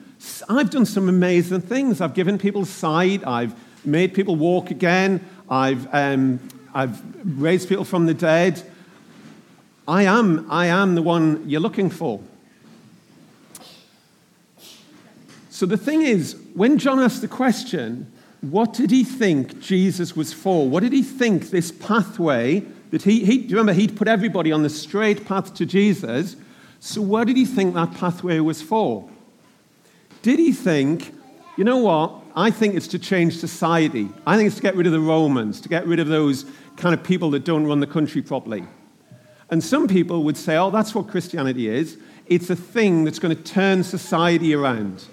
I've 0.49 0.70
done 0.70 0.87
some 0.87 1.08
amazing 1.08 1.61
things. 1.62 2.00
I've 2.00 2.14
given 2.14 2.38
people 2.38 2.64
sight, 2.64 3.26
I've 3.26 3.54
made 3.85 4.14
people 4.14 4.37
walk 4.37 4.70
again, 4.70 5.25
I've 5.49 5.92
um, 5.94 6.40
I've 6.75 7.02
raised 7.40 7.68
people 7.68 7.85
from 7.85 8.06
the 8.06 8.14
dead. 8.14 8.62
I 9.87 10.02
am, 10.02 10.50
I 10.50 10.66
am 10.66 10.94
the 10.94 11.02
one 11.02 11.49
you're 11.49 11.61
looking 11.61 11.88
for. 11.88 12.20
So 15.50 15.66
the 15.66 15.78
thing 15.78 16.02
is, 16.02 16.37
when 16.54 16.78
John 16.78 17.00
asked 17.00 17.20
the 17.20 17.28
question, 17.28 18.12
what 18.40 18.73
did 18.73 18.90
he 18.90 19.04
think 19.04 19.61
Jesus 19.61 20.14
was 20.14 20.33
for? 20.33 20.68
What 20.68 20.83
did 20.83 20.92
he 20.92 21.02
think 21.02 21.50
this 21.50 21.73
pathway 21.73 22.64
that 22.90 23.02
he, 23.02 23.25
he 23.25 23.47
remember, 23.49 23.73
he'd 23.73 23.97
put 23.97 24.09
everybody 24.09 24.52
on 24.52 24.62
the 24.62 24.71
straight 24.71 25.26
path 25.26 25.54
to 25.54 25.66
Jesus. 25.66 26.37
So 26.80 27.02
what 27.02 27.26
did 27.26 27.37
he 27.37 27.45
think 27.45 27.75
that 27.75 27.95
pathway 27.95 28.38
was 28.40 28.62
for? 28.62 29.09
Did 30.23 30.38
he 30.38 30.52
think, 30.52 31.14
you 31.57 31.64
know 31.64 31.78
what? 31.78 32.12
I 32.35 32.50
think 32.50 32.75
it's 32.75 32.88
to 32.88 32.99
change 32.99 33.37
society. 33.37 34.09
I 34.26 34.37
think 34.37 34.47
it's 34.47 34.57
to 34.57 34.62
get 34.62 34.76
rid 34.76 34.87
of 34.87 34.92
the 34.92 35.00
Romans, 35.00 35.61
to 35.62 35.68
get 35.68 35.87
rid 35.87 35.99
of 35.99 36.09
those 36.09 36.45
kind 36.76 36.95
of 36.95 37.02
people 37.02 37.30
that 37.33 37.45
don't 37.45 37.66
run 37.66 37.80
the 37.80 37.87
country 37.87 38.23
properly. 38.23 38.64
And 39.50 39.62
some 39.62 39.88
people 39.88 40.25
would 40.25 40.37
say, 40.37 40.57
oh, 40.57 40.71
that's 40.71 40.95
what 40.95 41.09
Christianity 41.09 41.68
is. 41.68 41.99
It's 42.26 42.50
a 42.50 42.57
thing 42.57 43.04
that's 43.04 43.18
going 43.18 43.35
to 43.35 43.42
turn 43.42 43.83
society 43.83 44.54
around. 44.54 45.07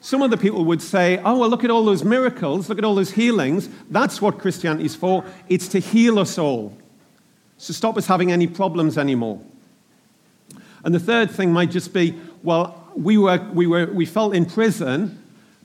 Some 0.00 0.22
other 0.22 0.36
people 0.36 0.64
would 0.66 0.82
say, 0.82 1.18
oh, 1.24 1.38
well, 1.38 1.48
look 1.48 1.64
at 1.64 1.70
all 1.70 1.84
those 1.84 2.04
miracles, 2.04 2.68
look 2.68 2.78
at 2.78 2.84
all 2.84 2.94
those 2.94 3.10
healings. 3.10 3.68
That's 3.90 4.22
what 4.22 4.38
Christianity 4.38 4.84
is 4.84 4.94
for. 4.94 5.24
It's 5.48 5.68
to 5.68 5.78
heal 5.78 6.18
us 6.18 6.38
all, 6.38 6.76
to 7.60 7.72
stop 7.72 7.96
us 7.96 8.06
having 8.06 8.30
any 8.30 8.46
problems 8.46 8.98
anymore. 8.98 9.40
And 10.84 10.94
the 10.94 11.00
third 11.00 11.30
thing 11.30 11.52
might 11.52 11.70
just 11.70 11.92
be, 11.92 12.14
well, 12.42 12.88
we, 12.94 13.18
were, 13.18 13.38
we, 13.52 13.66
were, 13.66 13.86
we 13.86 14.06
felt 14.06 14.34
in 14.34 14.46
prison 14.46 15.22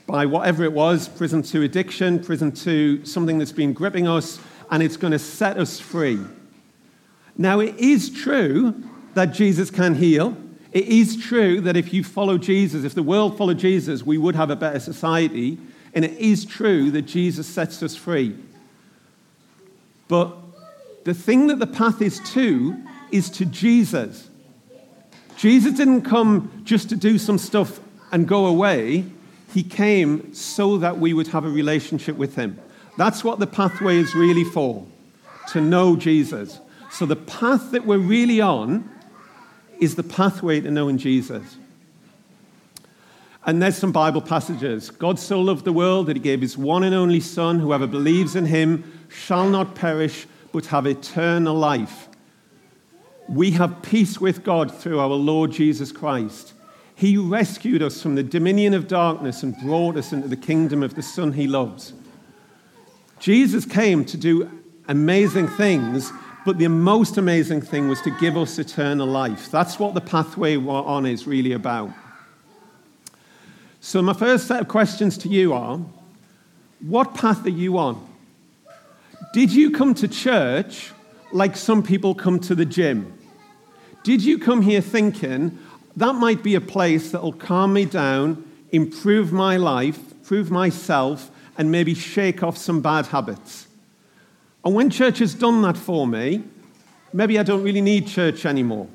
by 0.08 0.26
whatever 0.26 0.64
it 0.64 0.74
was 0.74 1.08
prison 1.08 1.44
to 1.44 1.62
addiction, 1.62 2.24
prison 2.24 2.52
to 2.52 3.06
something 3.06 3.38
that's 3.38 3.52
been 3.52 3.74
gripping 3.74 4.08
us, 4.08 4.40
and 4.72 4.82
it's 4.82 4.98
going 4.98 5.12
to 5.12 5.20
set 5.20 5.58
us 5.58 5.80
free. 5.80 6.20
Now, 7.38 7.60
it 7.60 7.76
is 7.78 8.10
true 8.10 8.84
that 9.14 9.28
Jesus 9.28 9.70
can 9.70 9.96
heal. 9.96 10.36
It 10.72 10.86
is 10.86 11.18
true 11.18 11.60
that 11.62 11.76
if 11.76 11.94
you 11.94 12.04
follow 12.04 12.38
Jesus, 12.38 12.86
if 12.86 12.94
the 12.94 13.04
world 13.04 13.38
followed 13.38 13.60
Jesus, 13.60 14.04
we 14.04 14.18
would 14.18 14.36
have 14.36 14.50
a 14.50 14.56
better 14.56 14.80
society. 14.80 15.58
And 15.94 16.06
it 16.06 16.18
is 16.18 16.46
true 16.46 16.92
that 16.92 17.04
Jesus 17.04 17.48
sets 17.48 17.84
us 17.84 17.96
free. 17.96 18.36
But 20.08 20.36
the 21.04 21.14
thing 21.14 21.48
that 21.48 21.60
the 21.60 21.68
path 21.68 22.02
is 22.02 22.20
to 22.32 22.82
is 23.12 23.30
to 23.32 23.46
Jesus. 23.46 24.30
Jesus 25.36 25.74
didn't 25.74 26.04
come 26.04 26.62
just 26.64 26.90
to 26.90 26.96
do 26.96 27.18
some 27.18 27.38
stuff 27.38 27.80
and 28.12 28.28
go 28.28 28.46
away. 28.46 29.06
He 29.54 29.64
came 29.64 30.34
so 30.34 30.78
that 30.78 31.00
we 31.00 31.14
would 31.14 31.28
have 31.28 31.44
a 31.44 31.50
relationship 31.50 32.16
with 32.16 32.36
him. 32.36 32.60
That's 32.98 33.24
what 33.24 33.40
the 33.40 33.48
pathway 33.48 33.98
is 33.98 34.16
really 34.16 34.44
for, 34.44 34.86
to 35.50 35.60
know 35.60 35.96
Jesus. 35.96 36.60
So 36.92 37.06
the 37.06 37.16
path 37.16 37.72
that 37.72 37.86
we're 37.86 37.98
really 37.98 38.40
on 38.40 38.90
is 39.82 39.96
the 39.96 40.04
pathway 40.04 40.62
to 40.62 40.72
knowing 40.72 40.98
Jesus. 40.98 41.58
And 43.46 43.62
there's 43.62 43.76
some 43.76 43.92
Bible 43.92 44.22
passages. 44.22 44.92
God 44.92 45.18
so 45.18 45.42
loved 45.42 45.66
the 45.66 45.74
world 45.74 46.06
that 46.06 46.16
he 46.16 46.22
gave 46.22 46.42
his 46.42 46.58
one 46.58 46.84
and 46.84 46.94
only 46.94 47.20
Son. 47.20 47.60
Whoever 47.60 47.88
believes 47.88 48.36
in 48.36 48.46
him 48.46 49.06
shall 49.10 49.50
not 49.50 49.74
perish, 49.74 50.28
but 50.52 50.68
have 50.68 50.86
eternal 50.86 51.56
life. 51.56 52.08
We 53.28 53.52
have 53.52 53.82
peace 53.82 54.22
with 54.22 54.44
God 54.44 54.74
through 54.74 55.00
our 55.00 55.08
Lord 55.08 55.52
Jesus 55.52 55.92
Christ. 55.92 56.54
He 56.94 57.18
rescued 57.18 57.82
us 57.82 58.00
from 58.00 58.14
the 58.14 58.22
dominion 58.22 58.76
of 58.76 58.88
darkness 58.88 59.42
and 59.42 59.58
brought 59.58 59.98
us 59.98 60.14
into 60.14 60.28
the 60.28 60.36
kingdom 60.36 60.84
of 60.84 60.94
the 60.94 61.02
Son 61.02 61.34
he 61.34 61.48
loves. 61.48 61.94
Jesus 63.20 63.66
came 63.66 64.06
to 64.06 64.18
do 64.18 64.52
amazing 64.88 65.48
things 65.48 66.12
but 66.46 66.58
the 66.58 66.68
most 66.68 67.18
amazing 67.18 67.62
thing 67.62 67.88
was 67.88 68.02
to 68.02 68.12
give 68.20 68.36
us 68.36 68.58
eternal 68.58 69.08
life. 69.08 69.52
That's 69.52 69.78
what 69.78 69.94
the 69.94 70.02
pathway 70.02 70.58
we're 70.58 70.74
on 70.74 71.06
is 71.06 71.28
really 71.28 71.54
about. 71.54 71.92
So, 73.80 74.02
my 74.02 74.14
first 74.14 74.48
set 74.48 74.62
of 74.62 74.68
questions 74.68 75.18
to 75.20 75.30
you 75.30 75.54
are 75.54 75.80
what 76.82 77.14
path 77.14 77.46
are 77.46 77.50
you 77.50 77.78
on? 77.78 78.08
Did 79.34 79.52
you 79.54 79.72
come 79.72 79.94
to 79.96 80.08
church 80.08 80.92
like 81.32 81.56
some 81.56 81.84
people 81.84 82.16
come 82.16 82.40
to 82.42 82.56
the 82.56 82.66
gym? 82.66 83.18
Did 84.04 84.24
you 84.24 84.40
come 84.40 84.62
here 84.62 84.82
thinking 84.82 85.60
that 85.96 86.14
might 86.14 86.42
be 86.42 86.56
a 86.56 86.62
place 86.62 87.12
that 87.12 87.22
will 87.22 87.34
calm 87.34 87.74
me 87.74 87.86
down, 87.86 88.50
improve 88.72 89.32
my 89.32 89.58
life, 89.58 90.00
improve 90.12 90.50
myself, 90.50 91.30
and 91.58 91.72
maybe 91.72 91.94
shake 91.94 92.42
off 92.42 92.58
some 92.58 92.82
bad 92.82 93.08
habits? 93.08 93.68
And 94.64 94.76
when 94.76 94.90
church 94.90 95.20
has 95.20 95.34
done 95.34 95.62
that 95.64 95.78
for 95.78 96.06
me, 96.06 96.44
maybe 97.14 97.40
I 97.40 97.44
don't 97.44 97.64
really 97.64 97.82
need 97.82 98.08
church 98.08 98.46
anymore. 98.46 98.88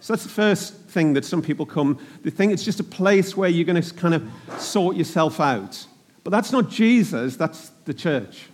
So 0.00 0.14
that's 0.14 0.22
the 0.22 0.30
first 0.30 0.74
thing 0.74 1.12
that 1.14 1.24
some 1.24 1.42
people 1.42 1.66
come. 1.66 1.98
They 2.22 2.30
think 2.30 2.52
it's 2.52 2.64
just 2.64 2.80
a 2.80 2.84
place 2.84 3.36
where 3.36 3.50
you're 3.50 3.66
going 3.66 3.82
to 3.82 3.94
kind 3.94 4.14
of 4.14 4.28
sort 4.58 4.96
yourself 4.96 5.40
out. 5.40 5.86
But 6.24 6.30
that's 6.30 6.52
not 6.52 6.70
Jesus, 6.70 7.36
that's 7.36 7.70
the 7.84 7.94
church. 7.94 8.46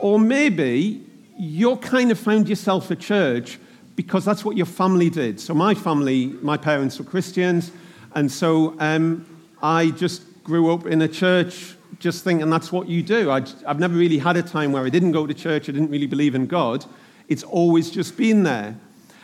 Or 0.00 0.18
maybe 0.18 1.04
you're 1.38 1.76
kind 1.76 2.10
of 2.10 2.18
found 2.18 2.48
yourself 2.48 2.90
a 2.90 2.96
church 2.96 3.58
because 3.96 4.24
that's 4.24 4.44
what 4.44 4.56
your 4.56 4.66
family 4.66 5.10
did. 5.10 5.40
So 5.40 5.54
my 5.54 5.74
family, 5.74 6.26
my 6.42 6.56
parents 6.56 6.98
were 6.98 7.04
Christians, 7.04 7.70
and 8.14 8.30
so 8.30 8.76
um, 8.80 9.26
I 9.62 9.90
just 9.90 10.42
grew 10.42 10.72
up 10.72 10.86
in 10.86 11.02
a 11.02 11.08
church 11.08 11.76
just 11.98 12.24
think, 12.24 12.42
and 12.42 12.52
that's 12.52 12.72
what 12.72 12.88
you 12.88 13.02
do. 13.02 13.30
i 13.30 13.40
have 13.66 13.78
never 13.78 13.94
really 13.94 14.18
had 14.18 14.36
a 14.36 14.42
time 14.42 14.72
where 14.72 14.84
I 14.84 14.88
didn't 14.88 15.12
go 15.12 15.26
to 15.26 15.34
church, 15.34 15.68
I 15.68 15.72
didn't 15.72 15.90
really 15.90 16.06
believe 16.06 16.34
in 16.34 16.46
God. 16.46 16.84
It's 17.28 17.42
always 17.42 17.90
just 17.90 18.16
been 18.16 18.42
there. 18.42 18.76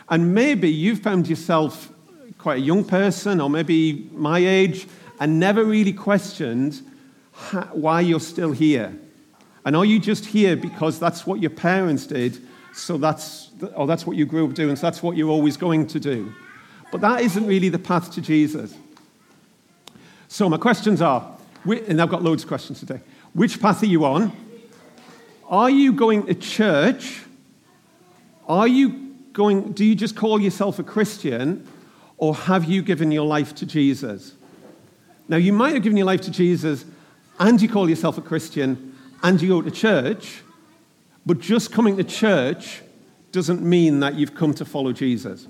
And 0.09 0.33
maybe 0.33 0.69
you've 0.69 0.99
found 0.99 1.27
yourself 1.27 1.91
quite 2.37 2.57
a 2.57 2.61
young 2.61 2.83
person, 2.83 3.39
or 3.39 3.49
maybe 3.49 4.09
my 4.13 4.39
age, 4.39 4.87
and 5.19 5.39
never 5.39 5.63
really 5.63 5.93
questioned 5.93 6.81
why 7.71 8.01
you're 8.01 8.19
still 8.19 8.51
here. 8.51 8.97
And 9.63 9.75
are 9.75 9.85
you 9.85 9.99
just 9.99 10.25
here 10.25 10.55
because 10.55 10.99
that's 10.99 11.27
what 11.27 11.39
your 11.39 11.51
parents 11.51 12.07
did, 12.07 12.39
so 12.73 12.97
that's, 12.97 13.51
or 13.75 13.85
that's 13.85 14.07
what 14.07 14.17
you 14.17 14.25
grew 14.25 14.47
up 14.47 14.53
doing, 14.53 14.75
so 14.75 14.87
that's 14.87 15.03
what 15.03 15.15
you're 15.15 15.29
always 15.29 15.57
going 15.57 15.85
to 15.87 15.99
do? 15.99 16.33
But 16.91 17.01
that 17.01 17.21
isn't 17.21 17.45
really 17.45 17.69
the 17.69 17.79
path 17.79 18.11
to 18.13 18.21
Jesus. 18.21 18.75
So 20.27 20.49
my 20.49 20.57
questions 20.57 21.01
are 21.01 21.30
and 21.65 22.01
I've 22.01 22.09
got 22.09 22.23
loads 22.23 22.43
of 22.43 22.47
questions 22.47 22.79
today. 22.79 23.01
Which 23.33 23.61
path 23.61 23.83
are 23.83 23.87
you 23.87 24.05
on? 24.05 24.31
Are 25.47 25.69
you 25.69 25.93
going 25.93 26.25
to 26.27 26.33
church? 26.33 27.23
Are 28.47 28.67
you 28.67 29.15
going, 29.33 29.73
do 29.73 29.85
you 29.85 29.95
just 29.95 30.15
call 30.15 30.39
yourself 30.41 30.79
a 30.79 30.83
Christian? 30.83 31.67
Or 32.17 32.35
have 32.35 32.65
you 32.65 32.81
given 32.81 33.11
your 33.11 33.25
life 33.25 33.55
to 33.55 33.65
Jesus? 33.65 34.33
Now, 35.27 35.37
you 35.37 35.53
might 35.53 35.73
have 35.73 35.83
given 35.83 35.97
your 35.97 36.05
life 36.05 36.21
to 36.21 36.31
Jesus 36.31 36.85
and 37.39 37.61
you 37.61 37.69
call 37.69 37.89
yourself 37.89 38.17
a 38.17 38.21
Christian 38.21 38.95
and 39.23 39.41
you 39.41 39.49
go 39.49 39.61
to 39.61 39.71
church, 39.71 40.41
but 41.25 41.39
just 41.39 41.71
coming 41.71 41.97
to 41.97 42.03
church 42.03 42.81
doesn't 43.31 43.61
mean 43.61 44.01
that 44.01 44.15
you've 44.15 44.35
come 44.35 44.53
to 44.55 44.65
follow 44.65 44.91
Jesus. 44.91 45.43
Do 45.43 45.49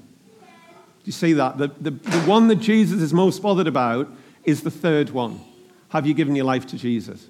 you 1.06 1.12
see 1.12 1.34
that? 1.34 1.58
The, 1.58 1.68
the, 1.80 1.92
the 1.92 2.20
one 2.22 2.48
that 2.50 2.58
Jesus 2.58 3.02
is 3.02 3.14
most 3.14 3.42
bothered 3.42 3.68
about 3.68 4.08
is 4.44 4.62
the 4.62 4.72
third 4.72 5.10
one. 5.10 5.42
Have 5.92 6.08
you 6.08 6.14
given 6.14 6.38
your 6.38 6.46
life 6.46 6.66
to 6.68 6.78
Jesus? 6.78 7.28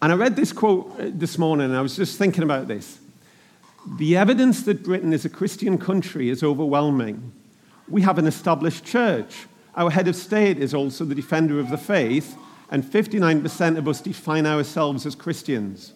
And 0.00 0.12
I 0.12 0.14
read 0.14 0.36
this 0.36 0.52
quote 0.52 0.94
uh, 1.00 1.10
this 1.12 1.38
morning, 1.38 1.66
and 1.66 1.76
I 1.76 1.80
was 1.80 1.96
just 1.96 2.18
thinking 2.18 2.44
about 2.44 2.68
this. 2.68 3.00
The 3.98 4.16
evidence 4.16 4.62
that 4.62 4.84
Britain 4.84 5.12
is 5.12 5.24
a 5.24 5.28
Christian 5.28 5.76
country 5.76 6.30
is 6.30 6.44
overwhelming. 6.44 7.32
We 7.88 8.02
have 8.02 8.16
an 8.16 8.28
established 8.28 8.84
church. 8.84 9.48
Our 9.74 9.90
head 9.90 10.06
of 10.06 10.14
state 10.14 10.58
is 10.58 10.72
also 10.72 11.04
the 11.04 11.16
defender 11.16 11.58
of 11.58 11.68
the 11.68 11.76
faith, 11.76 12.36
and 12.70 12.84
59% 12.84 13.76
of 13.76 13.88
us 13.88 14.00
define 14.00 14.46
ourselves 14.46 15.06
as 15.06 15.16
Christians. 15.16 15.94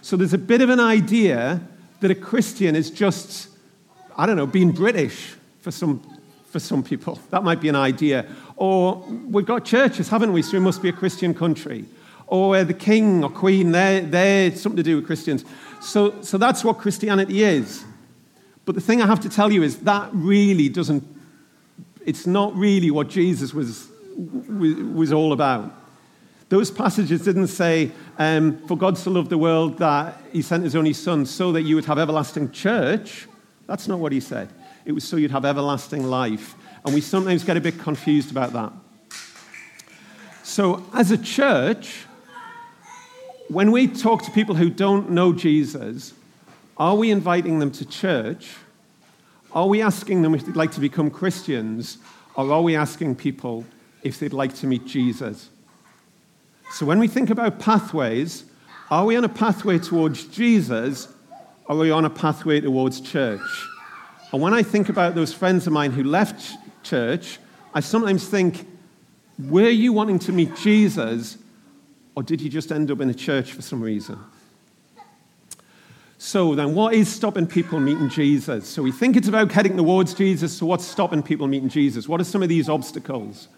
So 0.00 0.16
there's 0.16 0.32
a 0.32 0.38
bit 0.38 0.60
of 0.60 0.70
an 0.70 0.78
idea 0.78 1.60
that 1.98 2.12
a 2.12 2.14
Christian 2.14 2.76
is 2.76 2.88
just, 2.88 3.48
I 4.16 4.26
don't 4.26 4.36
know, 4.36 4.46
being 4.46 4.70
British 4.70 5.34
for 5.58 5.72
some, 5.72 6.00
for 6.44 6.60
some 6.60 6.84
people. 6.84 7.18
That 7.30 7.42
might 7.42 7.60
be 7.60 7.68
an 7.68 7.76
idea. 7.76 8.26
Or 8.60 8.96
we've 9.26 9.46
got 9.46 9.64
churches, 9.64 10.10
haven't 10.10 10.34
we? 10.34 10.42
So 10.42 10.52
we 10.52 10.60
must 10.60 10.82
be 10.82 10.90
a 10.90 10.92
Christian 10.92 11.32
country. 11.32 11.86
Or 12.26 12.62
the 12.62 12.74
king 12.74 13.24
or 13.24 13.30
queen, 13.30 13.72
they're, 13.72 14.02
they're 14.02 14.54
something 14.54 14.76
to 14.76 14.82
do 14.82 14.96
with 14.96 15.06
Christians. 15.06 15.46
So, 15.80 16.20
so 16.20 16.36
that's 16.36 16.62
what 16.62 16.76
Christianity 16.76 17.42
is. 17.42 17.82
But 18.66 18.74
the 18.74 18.82
thing 18.82 19.00
I 19.00 19.06
have 19.06 19.20
to 19.20 19.30
tell 19.30 19.50
you 19.50 19.62
is 19.62 19.78
that 19.78 20.10
really 20.12 20.68
doesn't, 20.68 21.02
it's 22.04 22.26
not 22.26 22.54
really 22.54 22.90
what 22.90 23.08
Jesus 23.08 23.54
was, 23.54 23.88
was 24.14 25.10
all 25.10 25.32
about. 25.32 25.74
Those 26.50 26.70
passages 26.70 27.24
didn't 27.24 27.46
say, 27.46 27.90
um, 28.18 28.58
For 28.66 28.76
God 28.76 28.98
so 28.98 29.10
loved 29.10 29.30
the 29.30 29.38
world 29.38 29.78
that 29.78 30.20
he 30.34 30.42
sent 30.42 30.64
his 30.64 30.76
only 30.76 30.92
son 30.92 31.24
so 31.24 31.50
that 31.52 31.62
you 31.62 31.76
would 31.76 31.86
have 31.86 31.98
everlasting 31.98 32.50
church. 32.50 33.26
That's 33.66 33.88
not 33.88 34.00
what 34.00 34.12
he 34.12 34.20
said. 34.20 34.50
It 34.84 34.92
was 34.92 35.04
so 35.04 35.16
you'd 35.16 35.30
have 35.30 35.46
everlasting 35.46 36.04
life. 36.04 36.56
And 36.84 36.94
we 36.94 37.00
sometimes 37.00 37.44
get 37.44 37.56
a 37.56 37.60
bit 37.60 37.78
confused 37.78 38.30
about 38.30 38.52
that. 38.52 38.72
So, 40.42 40.84
as 40.94 41.10
a 41.10 41.18
church, 41.18 42.06
when 43.48 43.70
we 43.72 43.86
talk 43.86 44.22
to 44.22 44.30
people 44.30 44.54
who 44.54 44.70
don't 44.70 45.10
know 45.10 45.32
Jesus, 45.32 46.12
are 46.76 46.96
we 46.96 47.10
inviting 47.10 47.58
them 47.58 47.70
to 47.72 47.84
church? 47.84 48.54
Are 49.52 49.66
we 49.66 49.82
asking 49.82 50.22
them 50.22 50.34
if 50.34 50.46
they'd 50.46 50.56
like 50.56 50.72
to 50.72 50.80
become 50.80 51.10
Christians? 51.10 51.98
Or 52.34 52.50
are 52.50 52.62
we 52.62 52.76
asking 52.76 53.16
people 53.16 53.64
if 54.02 54.18
they'd 54.18 54.32
like 54.32 54.54
to 54.56 54.66
meet 54.66 54.86
Jesus? 54.86 55.50
So 56.72 56.86
when 56.86 56.98
we 56.98 57.08
think 57.08 57.30
about 57.30 57.58
pathways, 57.58 58.44
are 58.90 59.04
we 59.04 59.16
on 59.16 59.24
a 59.24 59.28
pathway 59.28 59.78
towards 59.78 60.24
Jesus 60.24 61.08
or 61.66 61.76
are 61.76 61.78
we 61.78 61.90
on 61.90 62.04
a 62.04 62.10
pathway 62.10 62.60
towards 62.60 63.00
church? 63.00 63.40
And 64.32 64.40
when 64.40 64.54
I 64.54 64.62
think 64.62 64.88
about 64.88 65.14
those 65.14 65.34
friends 65.34 65.66
of 65.66 65.72
mine 65.72 65.90
who 65.90 66.04
left 66.04 66.56
church, 66.82 67.38
I 67.74 67.80
sometimes 67.80 68.28
think, 68.28 68.66
were 69.38 69.70
you 69.70 69.92
wanting 69.92 70.18
to 70.20 70.32
meet 70.32 70.54
Jesus 70.56 71.38
or 72.14 72.22
did 72.22 72.40
you 72.40 72.50
just 72.50 72.72
end 72.72 72.90
up 72.90 73.00
in 73.00 73.08
a 73.08 73.14
church 73.14 73.52
for 73.52 73.62
some 73.62 73.80
reason? 73.80 74.18
So 76.18 76.54
then, 76.54 76.74
what 76.74 76.92
is 76.92 77.08
stopping 77.08 77.46
people 77.46 77.80
meeting 77.80 78.10
Jesus? 78.10 78.68
So 78.68 78.82
we 78.82 78.92
think 78.92 79.16
it's 79.16 79.28
about 79.28 79.50
heading 79.50 79.76
towards 79.78 80.12
Jesus. 80.12 80.54
So 80.54 80.66
what's 80.66 80.84
stopping 80.84 81.22
people 81.22 81.46
meeting 81.46 81.70
Jesus? 81.70 82.06
What 82.06 82.20
are 82.20 82.24
some 82.24 82.42
of 82.42 82.50
these 82.50 82.68
obstacles? 82.68 83.48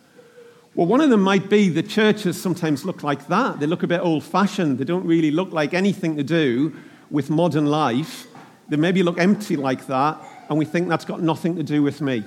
Well, 0.76 0.87
one 0.87 1.00
of 1.00 1.11
them 1.11 1.23
might 1.23 1.50
be 1.50 1.69
the 1.69 1.83
churches 1.83 2.41
sometimes 2.41 2.85
look 2.85 3.02
like 3.02 3.26
that. 3.26 3.59
They 3.59 3.67
look 3.67 3.83
a 3.83 3.88
bit 3.88 4.00
old 4.00 4.23
fashioned. 4.23 4.79
They 4.79 4.85
don't 4.85 5.05
really 5.05 5.33
look 5.33 5.50
like 5.50 5.75
anything 5.75 6.17
to 6.17 6.23
do 6.23 6.73
with 7.11 7.31
modern 7.31 7.67
life. 7.67 8.29
They 8.69 8.76
maybe 8.76 9.02
look 9.02 9.19
empty 9.19 9.57
like 9.57 9.88
that, 9.88 10.23
and 10.49 10.57
we 10.57 10.64
think 10.64 10.88
that's 10.88 11.05
got 11.05 11.21
nothing 11.21 11.57
to 11.57 11.64
do 11.64 11.83
with 11.83 12.00
me. 12.00 12.23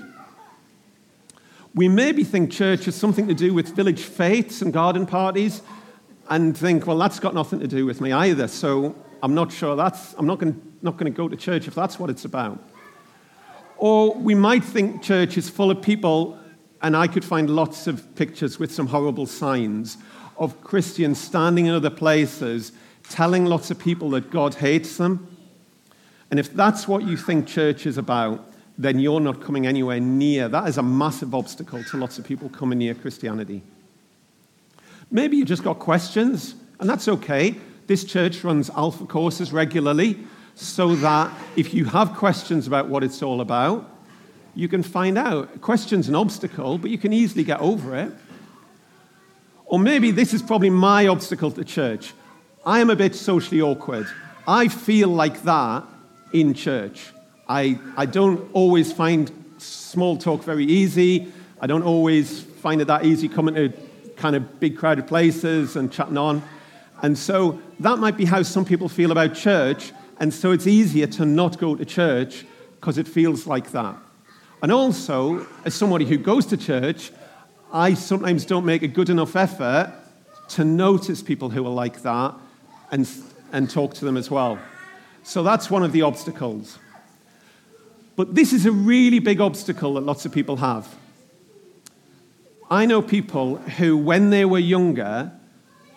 We 1.75 1.87
maybe 1.87 2.23
think 2.23 2.51
church 2.51 2.85
has 2.85 2.95
something 2.95 3.27
to 3.27 3.33
do 3.33 3.53
with 3.53 3.75
village 3.75 4.01
faiths 4.01 4.61
and 4.61 4.73
garden 4.73 5.05
parties, 5.05 5.61
and 6.29 6.57
think, 6.57 6.87
well, 6.87 6.97
that's 6.97 7.19
got 7.19 7.33
nothing 7.33 7.59
to 7.59 7.67
do 7.67 7.85
with 7.85 8.01
me 8.01 8.11
either. 8.11 8.47
So 8.47 8.95
I'm 9.21 9.35
not 9.35 9.51
sure 9.51 9.75
that's, 9.75 10.13
I'm 10.17 10.25
not 10.25 10.39
going, 10.39 10.59
not 10.81 10.97
going 10.97 11.11
to 11.11 11.15
go 11.15 11.27
to 11.27 11.35
church 11.35 11.67
if 11.67 11.75
that's 11.75 11.99
what 11.99 12.09
it's 12.09 12.25
about. 12.25 12.59
Or 13.77 14.13
we 14.15 14.35
might 14.35 14.63
think 14.63 15.03
church 15.03 15.37
is 15.37 15.49
full 15.49 15.69
of 15.69 15.81
people 15.81 16.39
and 16.81 16.95
I 16.95 17.07
could 17.07 17.25
find 17.25 17.49
lots 17.49 17.87
of 17.87 18.15
pictures 18.15 18.59
with 18.59 18.73
some 18.73 18.87
horrible 18.87 19.25
signs 19.25 19.97
of 20.37 20.61
Christians 20.61 21.19
standing 21.19 21.65
in 21.65 21.73
other 21.73 21.89
places 21.89 22.71
telling 23.09 23.45
lots 23.45 23.69
of 23.69 23.77
people 23.77 24.09
that 24.11 24.31
God 24.31 24.55
hates 24.55 24.97
them. 24.97 25.27
And 26.31 26.39
if 26.39 26.53
that's 26.53 26.87
what 26.87 27.03
you 27.03 27.17
think 27.17 27.47
church 27.47 27.85
is 27.85 27.97
about, 27.97 28.51
then 28.77 28.99
you're 28.99 29.19
not 29.19 29.41
coming 29.41 29.65
anywhere 29.65 29.99
near. 29.99 30.49
That 30.49 30.67
is 30.67 30.77
a 30.77 30.83
massive 30.83 31.33
obstacle 31.33 31.83
to 31.83 31.97
lots 31.97 32.17
of 32.19 32.25
people 32.25 32.49
coming 32.49 32.79
near 32.79 32.93
Christianity. 32.93 33.61
Maybe 35.11 35.37
you 35.37 35.45
just 35.45 35.63
got 35.63 35.79
questions, 35.79 36.55
and 36.79 36.89
that's 36.89 37.07
okay. 37.07 37.55
This 37.87 38.03
church 38.03 38.43
runs 38.43 38.69
alpha 38.71 39.05
courses 39.05 39.53
regularly 39.53 40.17
so 40.55 40.95
that 40.95 41.31
if 41.55 41.73
you 41.73 41.85
have 41.85 42.13
questions 42.15 42.67
about 42.67 42.89
what 42.89 43.03
it's 43.03 43.21
all 43.21 43.41
about, 43.41 43.89
you 44.55 44.67
can 44.67 44.83
find 44.83 45.17
out. 45.17 45.61
Question's 45.61 46.09
an 46.09 46.15
obstacle, 46.15 46.77
but 46.77 46.89
you 46.89 46.97
can 46.97 47.13
easily 47.13 47.43
get 47.43 47.59
over 47.59 47.95
it. 47.95 48.11
Or 49.65 49.79
maybe 49.79 50.11
this 50.11 50.33
is 50.33 50.41
probably 50.41 50.69
my 50.69 51.07
obstacle 51.07 51.51
to 51.51 51.63
church. 51.63 52.13
I 52.65 52.79
am 52.79 52.89
a 52.89 52.95
bit 52.95 53.15
socially 53.15 53.61
awkward. 53.61 54.07
I 54.47 54.67
feel 54.67 55.09
like 55.09 55.43
that 55.43 55.83
in 56.33 56.53
church. 56.53 57.11
I, 57.47 57.79
I 57.95 58.05
don't 58.05 58.49
always 58.53 58.91
find 58.91 59.31
small 59.57 60.17
talk 60.17 60.43
very 60.43 60.65
easy. 60.65 61.31
I 61.61 61.67
don't 61.67 61.83
always 61.83 62.41
find 62.41 62.81
it 62.81 62.85
that 62.85 63.05
easy 63.05 63.29
coming 63.29 63.55
to 63.55 63.73
kind 64.15 64.35
of 64.35 64.59
big 64.59 64.77
crowded 64.77 65.07
places 65.07 65.75
and 65.75 65.91
chatting 65.91 66.17
on. 66.17 66.41
And 67.01 67.17
so 67.17 67.61
that 67.79 67.99
might 67.99 68.17
be 68.17 68.25
how 68.25 68.41
some 68.41 68.65
people 68.65 68.89
feel 68.89 69.11
about 69.11 69.35
church. 69.35 69.91
And 70.19 70.33
so 70.33 70.51
it's 70.51 70.65
easier 70.65 71.07
to 71.07 71.25
not 71.25 71.59
go 71.59 71.75
to 71.75 71.85
church 71.85 72.45
because 72.79 72.97
it 72.97 73.07
feels 73.07 73.45
like 73.45 73.71
that. 73.71 73.95
And 74.61 74.71
also, 74.71 75.45
as 75.65 75.75
somebody 75.75 76.05
who 76.05 76.17
goes 76.17 76.45
to 76.47 76.57
church, 76.57 77.11
I 77.71 77.93
sometimes 77.93 78.45
don't 78.45 78.65
make 78.65 78.83
a 78.83 78.87
good 78.87 79.09
enough 79.09 79.35
effort 79.35 79.93
to 80.49 80.63
notice 80.63 81.21
people 81.21 81.49
who 81.49 81.65
are 81.65 81.73
like 81.73 82.01
that 82.03 82.33
and, 82.91 83.09
and 83.51 83.69
talk 83.69 83.93
to 83.95 84.05
them 84.05 84.17
as 84.17 84.31
well. 84.31 84.57
So 85.23 85.43
that's 85.43 85.69
one 85.69 85.83
of 85.83 85.91
the 85.91 86.03
obstacles. 86.03 86.79
But 88.15 88.35
this 88.35 88.53
is 88.53 88.65
a 88.65 88.71
really 88.71 89.19
big 89.19 89.41
obstacle 89.41 89.95
that 89.95 90.01
lots 90.01 90.25
of 90.25 90.31
people 90.31 90.57
have. 90.57 90.95
I 92.69 92.85
know 92.85 93.01
people 93.01 93.57
who, 93.57 93.97
when 93.97 94.29
they 94.29 94.45
were 94.45 94.59
younger, 94.59 95.31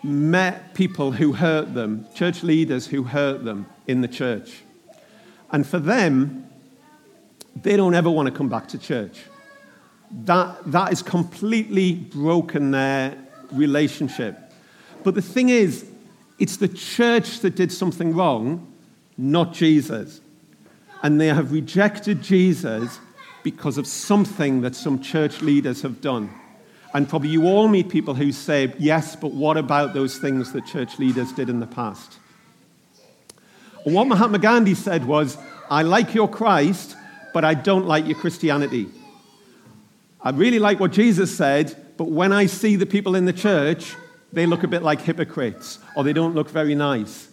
met 0.03 0.73
people 0.73 1.11
who 1.13 1.33
hurt 1.33 1.73
them, 1.73 2.05
church 2.13 2.43
leaders 2.43 2.87
who 2.87 3.03
hurt 3.03 3.43
them 3.43 3.65
in 3.87 4.01
the 4.01 4.07
church. 4.07 4.61
And 5.51 5.65
for 5.65 5.79
them, 5.79 6.47
they 7.55 7.75
don't 7.75 7.95
ever 7.95 8.09
want 8.09 8.27
to 8.27 8.33
come 8.33 8.49
back 8.49 8.67
to 8.69 8.77
church. 8.77 9.21
That, 10.11 10.59
that 10.71 10.91
is 10.91 11.01
completely 11.01 11.93
broken 11.93 12.71
their 12.71 13.17
relationship. 13.51 14.37
But 15.03 15.15
the 15.15 15.21
thing 15.21 15.49
is, 15.49 15.85
it's 16.37 16.57
the 16.57 16.67
church 16.67 17.39
that 17.39 17.55
did 17.55 17.71
something 17.71 18.13
wrong, 18.13 18.71
not 19.17 19.53
Jesus. 19.53 20.21
And 21.01 21.19
they 21.19 21.27
have 21.27 21.51
rejected 21.51 22.21
Jesus 22.21 22.99
because 23.43 23.77
of 23.77 23.87
something 23.87 24.61
that 24.61 24.75
some 24.75 25.01
church 25.01 25.41
leaders 25.41 25.81
have 25.81 26.01
done. 26.01 26.29
And 26.93 27.07
probably 27.07 27.29
you 27.29 27.45
all 27.45 27.67
meet 27.67 27.89
people 27.89 28.15
who 28.15 28.31
say, 28.31 28.73
yes, 28.79 29.15
but 29.15 29.31
what 29.31 29.57
about 29.57 29.93
those 29.93 30.17
things 30.17 30.51
that 30.53 30.65
church 30.65 30.97
leaders 30.99 31.31
did 31.31 31.49
in 31.49 31.59
the 31.59 31.67
past? 31.67 32.17
What 33.83 34.07
Mahatma 34.07 34.39
Gandhi 34.39 34.75
said 34.75 35.05
was, 35.05 35.37
I 35.69 35.83
like 35.83 36.13
your 36.13 36.27
Christ, 36.27 36.97
but 37.33 37.45
I 37.45 37.53
don't 37.53 37.85
like 37.85 38.05
your 38.07 38.17
Christianity. 38.17 38.87
I 40.21 40.31
really 40.31 40.59
like 40.59 40.79
what 40.79 40.91
Jesus 40.91 41.35
said, 41.35 41.75
but 41.95 42.05
when 42.05 42.33
I 42.33 42.47
see 42.47 42.75
the 42.75 42.85
people 42.85 43.15
in 43.15 43.25
the 43.25 43.33
church, 43.33 43.95
they 44.33 44.45
look 44.45 44.63
a 44.63 44.67
bit 44.67 44.83
like 44.83 45.01
hypocrites 45.01 45.79
or 45.95 46.03
they 46.03 46.13
don't 46.13 46.35
look 46.35 46.49
very 46.49 46.75
nice. 46.75 47.29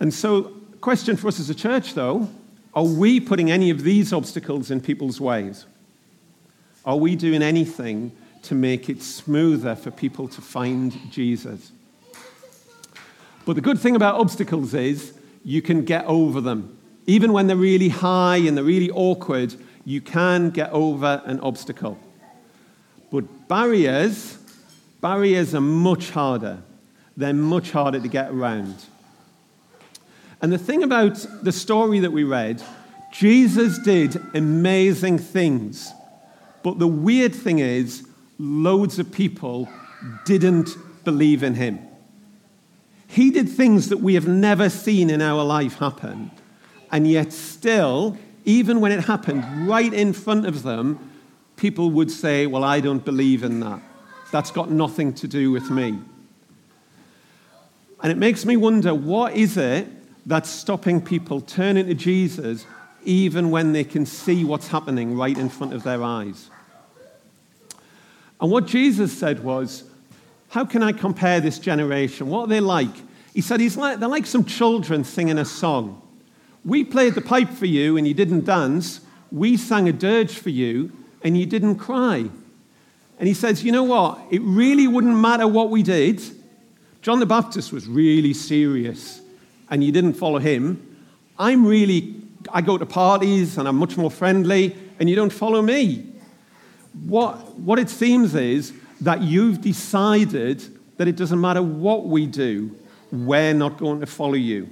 And 0.00 0.12
so, 0.12 0.52
question 0.86 1.16
for 1.16 1.26
us 1.26 1.40
as 1.40 1.50
a 1.50 1.54
church, 1.54 1.94
though 1.94 2.28
are 2.72 2.84
we 2.84 3.18
putting 3.18 3.50
any 3.50 3.70
of 3.70 3.82
these 3.82 4.12
obstacles 4.12 4.70
in 4.70 4.80
people's 4.80 5.20
ways? 5.20 5.66
Are 6.84 6.96
we 6.96 7.16
doing 7.16 7.42
anything 7.42 8.12
to 8.42 8.54
make 8.54 8.88
it 8.88 9.02
smoother 9.02 9.74
for 9.74 9.90
people 9.90 10.28
to 10.28 10.40
find 10.40 10.96
Jesus? 11.10 11.72
But 13.44 13.56
the 13.56 13.62
good 13.62 13.80
thing 13.80 13.96
about 13.96 14.20
obstacles 14.20 14.74
is 14.74 15.12
you 15.44 15.60
can 15.60 15.84
get 15.84 16.04
over 16.04 16.40
them. 16.40 16.78
Even 17.08 17.32
when 17.32 17.48
they're 17.48 17.56
really 17.56 17.88
high 17.88 18.36
and 18.36 18.56
they're 18.56 18.62
really 18.62 18.92
awkward, 18.92 19.56
you 19.84 20.00
can 20.00 20.50
get 20.50 20.70
over 20.70 21.20
an 21.24 21.40
obstacle. 21.40 21.98
But 23.10 23.48
barriers, 23.48 24.38
barriers 25.00 25.52
are 25.52 25.60
much 25.60 26.10
harder. 26.10 26.62
They're 27.16 27.32
much 27.32 27.72
harder 27.72 27.98
to 27.98 28.06
get 28.06 28.30
around. 28.30 28.76
And 30.42 30.52
the 30.52 30.58
thing 30.58 30.82
about 30.82 31.26
the 31.42 31.52
story 31.52 32.00
that 32.00 32.12
we 32.12 32.24
read, 32.24 32.62
Jesus 33.12 33.78
did 33.78 34.16
amazing 34.34 35.18
things. 35.18 35.92
But 36.62 36.78
the 36.78 36.88
weird 36.88 37.34
thing 37.34 37.58
is, 37.58 38.06
loads 38.38 38.98
of 38.98 39.10
people 39.10 39.68
didn't 40.24 40.76
believe 41.04 41.42
in 41.42 41.54
him. 41.54 41.78
He 43.06 43.30
did 43.30 43.48
things 43.48 43.88
that 43.88 43.98
we 43.98 44.14
have 44.14 44.26
never 44.26 44.68
seen 44.68 45.08
in 45.10 45.22
our 45.22 45.44
life 45.44 45.78
happen. 45.78 46.30
And 46.92 47.08
yet, 47.08 47.32
still, 47.32 48.18
even 48.44 48.80
when 48.80 48.92
it 48.92 49.04
happened 49.04 49.68
right 49.68 49.92
in 49.92 50.12
front 50.12 50.46
of 50.46 50.62
them, 50.62 50.98
people 51.56 51.90
would 51.92 52.10
say, 52.10 52.46
Well, 52.46 52.64
I 52.64 52.80
don't 52.80 53.04
believe 53.04 53.42
in 53.42 53.60
that. 53.60 53.80
That's 54.32 54.50
got 54.50 54.70
nothing 54.70 55.14
to 55.14 55.28
do 55.28 55.50
with 55.50 55.70
me. 55.70 55.98
And 58.02 58.12
it 58.12 58.18
makes 58.18 58.44
me 58.44 58.56
wonder 58.56 58.94
what 58.94 59.34
is 59.34 59.56
it 59.56 59.88
that's 60.26 60.50
stopping 60.50 61.00
people 61.00 61.40
turning 61.40 61.86
to 61.86 61.94
Jesus 61.94 62.66
even 63.04 63.50
when 63.50 63.72
they 63.72 63.84
can 63.84 64.04
see 64.04 64.44
what's 64.44 64.66
happening 64.66 65.16
right 65.16 65.38
in 65.38 65.48
front 65.48 65.72
of 65.72 65.84
their 65.84 66.02
eyes? 66.02 66.50
And 68.40 68.50
what 68.50 68.66
Jesus 68.66 69.16
said 69.16 69.42
was, 69.44 69.84
How 70.48 70.64
can 70.64 70.82
I 70.82 70.92
compare 70.92 71.40
this 71.40 71.58
generation? 71.58 72.26
What 72.26 72.42
are 72.42 72.46
they 72.48 72.60
like? 72.60 72.94
He 73.32 73.40
said, 73.40 73.60
He's 73.60 73.76
like, 73.76 74.00
They're 74.00 74.08
like 74.08 74.26
some 74.26 74.44
children 74.44 75.04
singing 75.04 75.38
a 75.38 75.44
song. 75.44 76.02
We 76.64 76.82
played 76.82 77.14
the 77.14 77.20
pipe 77.20 77.50
for 77.50 77.66
you 77.66 77.96
and 77.96 78.06
you 78.06 78.12
didn't 78.12 78.44
dance. 78.44 79.00
We 79.30 79.56
sang 79.56 79.88
a 79.88 79.92
dirge 79.92 80.34
for 80.34 80.50
you 80.50 80.92
and 81.22 81.38
you 81.38 81.46
didn't 81.46 81.76
cry. 81.76 82.28
And 83.18 83.28
he 83.28 83.34
says, 83.34 83.62
You 83.62 83.70
know 83.70 83.84
what? 83.84 84.18
It 84.30 84.42
really 84.42 84.88
wouldn't 84.88 85.16
matter 85.16 85.46
what 85.46 85.70
we 85.70 85.84
did. 85.84 86.20
John 87.00 87.20
the 87.20 87.26
Baptist 87.26 87.72
was 87.72 87.86
really 87.86 88.34
serious 88.34 89.20
and 89.70 89.82
you 89.82 89.92
didn't 89.92 90.14
follow 90.14 90.38
him. 90.38 90.96
I'm 91.38 91.66
really, 91.66 92.14
I 92.50 92.60
go 92.60 92.78
to 92.78 92.86
parties 92.86 93.58
and 93.58 93.68
I'm 93.68 93.76
much 93.76 93.96
more 93.96 94.10
friendly 94.10 94.76
and 94.98 95.10
you 95.10 95.16
don't 95.16 95.32
follow 95.32 95.62
me. 95.62 96.06
What, 97.04 97.58
what 97.58 97.78
it 97.78 97.90
seems 97.90 98.34
is 98.34 98.72
that 99.00 99.22
you've 99.22 99.60
decided 99.60 100.62
that 100.96 101.08
it 101.08 101.16
doesn't 101.16 101.40
matter 101.40 101.62
what 101.62 102.06
we 102.06 102.26
do, 102.26 102.74
we're 103.12 103.54
not 103.54 103.76
going 103.76 104.00
to 104.00 104.06
follow 104.06 104.34
you. 104.34 104.70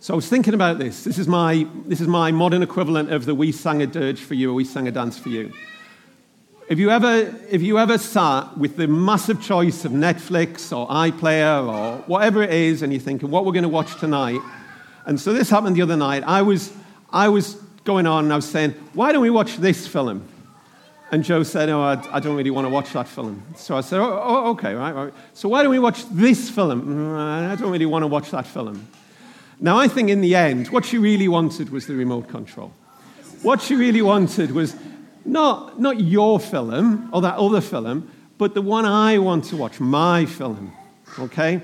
So 0.00 0.14
I 0.14 0.16
was 0.16 0.28
thinking 0.28 0.54
about 0.54 0.78
this. 0.78 1.02
This 1.02 1.18
is 1.18 1.26
my, 1.26 1.66
this 1.86 2.00
is 2.00 2.06
my 2.06 2.30
modern 2.30 2.62
equivalent 2.62 3.12
of 3.12 3.24
the 3.24 3.34
We 3.34 3.50
Sang 3.50 3.82
a 3.82 3.86
Dirge 3.86 4.20
for 4.20 4.34
You 4.34 4.52
or 4.52 4.54
We 4.54 4.64
Sang 4.64 4.86
a 4.86 4.92
Dance 4.92 5.18
for 5.18 5.30
You. 5.30 5.52
If 6.68 6.80
you 6.80 6.90
ever, 6.90 7.32
if 7.48 7.62
you 7.62 7.78
ever 7.78 7.96
sat 7.96 8.58
with 8.58 8.76
the 8.76 8.88
massive 8.88 9.40
choice 9.40 9.84
of 9.84 9.92
Netflix 9.92 10.76
or 10.76 10.88
iPlayer 10.88 11.64
or 11.64 11.98
whatever 12.08 12.42
it 12.42 12.52
is, 12.52 12.82
and 12.82 12.92
you're 12.92 13.00
thinking, 13.00 13.30
what 13.30 13.44
we're 13.44 13.52
going 13.52 13.62
to 13.62 13.68
watch 13.68 14.00
tonight, 14.00 14.40
and 15.04 15.20
so 15.20 15.32
this 15.32 15.48
happened 15.48 15.76
the 15.76 15.82
other 15.82 15.96
night, 15.96 16.24
I 16.26 16.42
was, 16.42 16.72
I 17.12 17.28
was 17.28 17.54
going 17.84 18.08
on 18.08 18.24
and 18.24 18.32
I 18.32 18.36
was 18.36 18.48
saying, 18.48 18.72
why 18.94 19.12
don't 19.12 19.22
we 19.22 19.30
watch 19.30 19.58
this 19.58 19.86
film? 19.86 20.26
And 21.12 21.22
Joe 21.22 21.44
said, 21.44 21.68
oh, 21.68 21.82
I, 21.82 22.02
I 22.10 22.18
don't 22.18 22.34
really 22.34 22.50
want 22.50 22.64
to 22.64 22.68
watch 22.68 22.92
that 22.94 23.06
film. 23.06 23.44
So 23.54 23.76
I 23.76 23.80
said, 23.80 24.00
oh, 24.00 24.20
oh, 24.20 24.50
okay, 24.50 24.74
right, 24.74 24.92
right. 24.92 25.14
So 25.34 25.48
why 25.48 25.62
don't 25.62 25.70
we 25.70 25.78
watch 25.78 26.04
this 26.08 26.50
film? 26.50 26.82
Mm, 26.82 27.48
I 27.48 27.54
don't 27.54 27.70
really 27.70 27.86
want 27.86 28.02
to 28.02 28.08
watch 28.08 28.32
that 28.32 28.44
film. 28.44 28.88
Now, 29.60 29.78
I 29.78 29.86
think 29.86 30.10
in 30.10 30.20
the 30.20 30.34
end, 30.34 30.70
what 30.70 30.84
she 30.84 30.98
really 30.98 31.28
wanted 31.28 31.70
was 31.70 31.86
the 31.86 31.94
remote 31.94 32.28
control. 32.28 32.72
What 33.42 33.62
she 33.62 33.76
really 33.76 34.02
wanted 34.02 34.50
was 34.50 34.74
not, 35.26 35.80
not 35.80 36.00
your 36.00 36.40
film 36.40 37.08
or 37.12 37.20
that 37.22 37.36
other 37.36 37.60
film, 37.60 38.10
but 38.38 38.54
the 38.54 38.62
one 38.62 38.84
I 38.84 39.18
want 39.18 39.44
to 39.46 39.56
watch, 39.56 39.80
my 39.80 40.26
film. 40.26 40.72
Okay? 41.18 41.62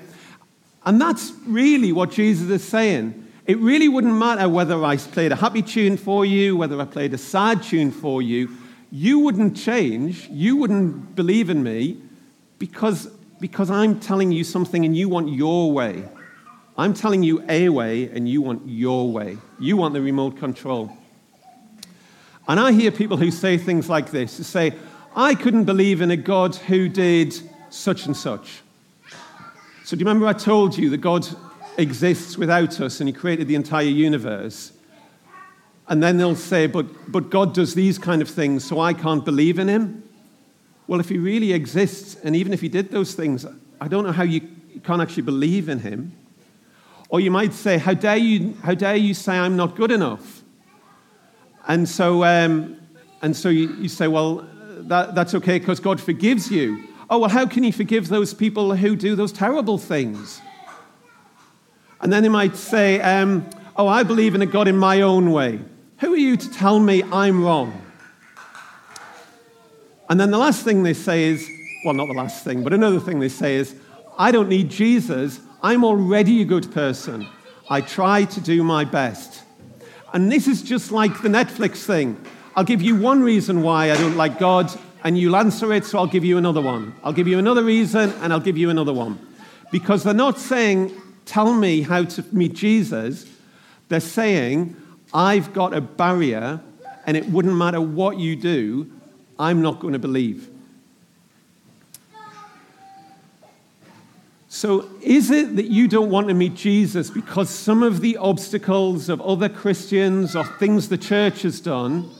And 0.84 1.00
that's 1.00 1.32
really 1.46 1.92
what 1.92 2.10
Jesus 2.10 2.48
is 2.48 2.66
saying. 2.66 3.18
It 3.46 3.58
really 3.58 3.88
wouldn't 3.88 4.14
matter 4.14 4.48
whether 4.48 4.82
I 4.84 4.96
played 4.96 5.32
a 5.32 5.36
happy 5.36 5.62
tune 5.62 5.96
for 5.96 6.24
you, 6.24 6.56
whether 6.56 6.80
I 6.80 6.84
played 6.84 7.12
a 7.12 7.18
sad 7.18 7.62
tune 7.62 7.90
for 7.90 8.22
you. 8.22 8.56
You 8.90 9.18
wouldn't 9.18 9.56
change. 9.56 10.28
You 10.28 10.56
wouldn't 10.56 11.16
believe 11.16 11.50
in 11.50 11.62
me 11.62 12.00
because, 12.58 13.06
because 13.40 13.70
I'm 13.70 13.98
telling 14.00 14.32
you 14.32 14.44
something 14.44 14.84
and 14.84 14.96
you 14.96 15.08
want 15.08 15.28
your 15.28 15.72
way. 15.72 16.04
I'm 16.78 16.94
telling 16.94 17.22
you 17.22 17.44
a 17.48 17.68
way 17.68 18.04
and 18.10 18.28
you 18.28 18.42
want 18.42 18.62
your 18.66 19.10
way. 19.10 19.38
You 19.58 19.76
want 19.76 19.94
the 19.94 20.00
remote 20.00 20.38
control. 20.38 20.96
And 22.48 22.58
I 22.58 22.72
hear 22.72 22.90
people 22.90 23.16
who 23.16 23.30
say 23.30 23.56
things 23.56 23.88
like 23.88 24.10
this 24.10 24.36
who 24.36 24.42
say, 24.42 24.74
I 25.14 25.34
couldn't 25.34 25.64
believe 25.64 26.00
in 26.00 26.10
a 26.10 26.16
God 26.16 26.56
who 26.56 26.88
did 26.88 27.34
such 27.70 28.06
and 28.06 28.16
such. 28.16 28.62
So, 29.84 29.96
do 29.96 30.00
you 30.00 30.06
remember 30.06 30.26
I 30.26 30.32
told 30.32 30.76
you 30.76 30.90
that 30.90 30.98
God 30.98 31.26
exists 31.76 32.38
without 32.38 32.80
us 32.80 33.00
and 33.00 33.08
He 33.08 33.12
created 33.12 33.48
the 33.48 33.54
entire 33.54 33.84
universe? 33.84 34.72
And 35.88 36.02
then 36.02 36.16
they'll 36.16 36.36
say, 36.36 36.66
but, 36.66 37.10
but 37.10 37.30
God 37.30 37.54
does 37.54 37.74
these 37.74 37.98
kind 37.98 38.22
of 38.22 38.28
things, 38.28 38.64
so 38.64 38.80
I 38.80 38.94
can't 38.94 39.24
believe 39.24 39.58
in 39.58 39.68
Him? 39.68 40.08
Well, 40.86 41.00
if 41.00 41.08
He 41.08 41.18
really 41.18 41.52
exists, 41.52 42.16
and 42.22 42.34
even 42.34 42.52
if 42.52 42.60
He 42.60 42.68
did 42.68 42.90
those 42.90 43.14
things, 43.14 43.44
I 43.80 43.88
don't 43.88 44.04
know 44.04 44.12
how 44.12 44.22
you 44.22 44.40
can't 44.84 45.02
actually 45.02 45.24
believe 45.24 45.68
in 45.68 45.80
Him. 45.80 46.12
Or 47.08 47.20
you 47.20 47.30
might 47.30 47.52
say, 47.52 47.76
How 47.78 47.94
dare 47.94 48.16
you, 48.16 48.56
how 48.62 48.74
dare 48.74 48.96
you 48.96 49.12
say 49.12 49.38
I'm 49.38 49.56
not 49.56 49.76
good 49.76 49.90
enough? 49.90 50.41
And 51.68 51.88
so, 51.88 52.24
um, 52.24 52.76
and 53.22 53.36
so 53.36 53.48
you, 53.48 53.74
you, 53.74 53.88
say, 53.88 54.08
well, 54.08 54.46
that, 54.88 55.14
that's 55.14 55.34
okay 55.34 55.58
because 55.58 55.80
God 55.80 56.00
forgives 56.00 56.50
you. 56.50 56.88
Oh, 57.08 57.18
well, 57.18 57.30
how 57.30 57.46
can 57.46 57.62
He 57.62 57.70
forgive 57.70 58.08
those 58.08 58.34
people 58.34 58.74
who 58.74 58.96
do 58.96 59.14
those 59.14 59.32
terrible 59.32 59.78
things? 59.78 60.40
And 62.00 62.12
then 62.12 62.22
they 62.22 62.28
might 62.28 62.56
say, 62.56 63.00
um, 63.00 63.48
oh, 63.76 63.86
I 63.86 64.02
believe 64.02 64.34
in 64.34 64.42
a 64.42 64.46
God 64.46 64.66
in 64.66 64.76
my 64.76 65.02
own 65.02 65.30
way. 65.30 65.60
Who 66.00 66.14
are 66.14 66.16
you 66.16 66.36
to 66.36 66.50
tell 66.50 66.80
me 66.80 67.04
I'm 67.04 67.44
wrong? 67.44 67.80
And 70.10 70.18
then 70.18 70.30
the 70.32 70.38
last 70.38 70.64
thing 70.64 70.82
they 70.82 70.94
say 70.94 71.24
is, 71.24 71.48
well, 71.84 71.94
not 71.94 72.06
the 72.06 72.14
last 72.14 72.44
thing, 72.44 72.64
but 72.64 72.72
another 72.72 72.98
thing 72.98 73.20
they 73.20 73.28
say 73.28 73.56
is, 73.56 73.74
I 74.18 74.32
don't 74.32 74.48
need 74.48 74.68
Jesus. 74.68 75.40
I'm 75.62 75.84
already 75.84 76.42
a 76.42 76.44
good 76.44 76.72
person. 76.72 77.26
I 77.70 77.80
try 77.80 78.24
to 78.24 78.40
do 78.40 78.64
my 78.64 78.84
best. 78.84 79.41
And 80.12 80.30
this 80.30 80.46
is 80.46 80.62
just 80.62 80.92
like 80.92 81.22
the 81.22 81.28
Netflix 81.28 81.84
thing. 81.84 82.22
I'll 82.54 82.64
give 82.64 82.82
you 82.82 82.96
one 82.96 83.22
reason 83.22 83.62
why 83.62 83.90
I 83.90 83.96
don't 83.96 84.16
like 84.16 84.38
God, 84.38 84.70
and 85.04 85.18
you'll 85.18 85.36
answer 85.36 85.72
it, 85.72 85.86
so 85.86 85.98
I'll 85.98 86.06
give 86.06 86.24
you 86.24 86.36
another 86.36 86.60
one. 86.60 86.94
I'll 87.02 87.14
give 87.14 87.26
you 87.26 87.38
another 87.38 87.64
reason, 87.64 88.10
and 88.20 88.32
I'll 88.32 88.40
give 88.40 88.58
you 88.58 88.68
another 88.68 88.92
one. 88.92 89.18
Because 89.70 90.04
they're 90.04 90.12
not 90.12 90.38
saying, 90.38 90.92
tell 91.24 91.54
me 91.54 91.80
how 91.80 92.04
to 92.04 92.24
meet 92.30 92.52
Jesus. 92.52 93.26
They're 93.88 94.00
saying, 94.00 94.76
I've 95.14 95.54
got 95.54 95.72
a 95.72 95.80
barrier, 95.80 96.60
and 97.06 97.16
it 97.16 97.26
wouldn't 97.30 97.56
matter 97.56 97.80
what 97.80 98.18
you 98.18 98.36
do, 98.36 98.92
I'm 99.38 99.62
not 99.62 99.80
going 99.80 99.94
to 99.94 99.98
believe. 99.98 100.51
So, 104.54 104.86
is 105.00 105.30
it 105.30 105.56
that 105.56 105.70
you 105.70 105.88
don't 105.88 106.10
want 106.10 106.28
to 106.28 106.34
meet 106.34 106.54
Jesus 106.54 107.08
because 107.08 107.48
some 107.48 107.82
of 107.82 108.02
the 108.02 108.18
obstacles 108.18 109.08
of 109.08 109.18
other 109.22 109.48
Christians 109.48 110.36
or 110.36 110.44
things 110.44 110.90
the 110.90 110.98
church 110.98 111.40
has 111.40 111.58
done? 111.58 112.10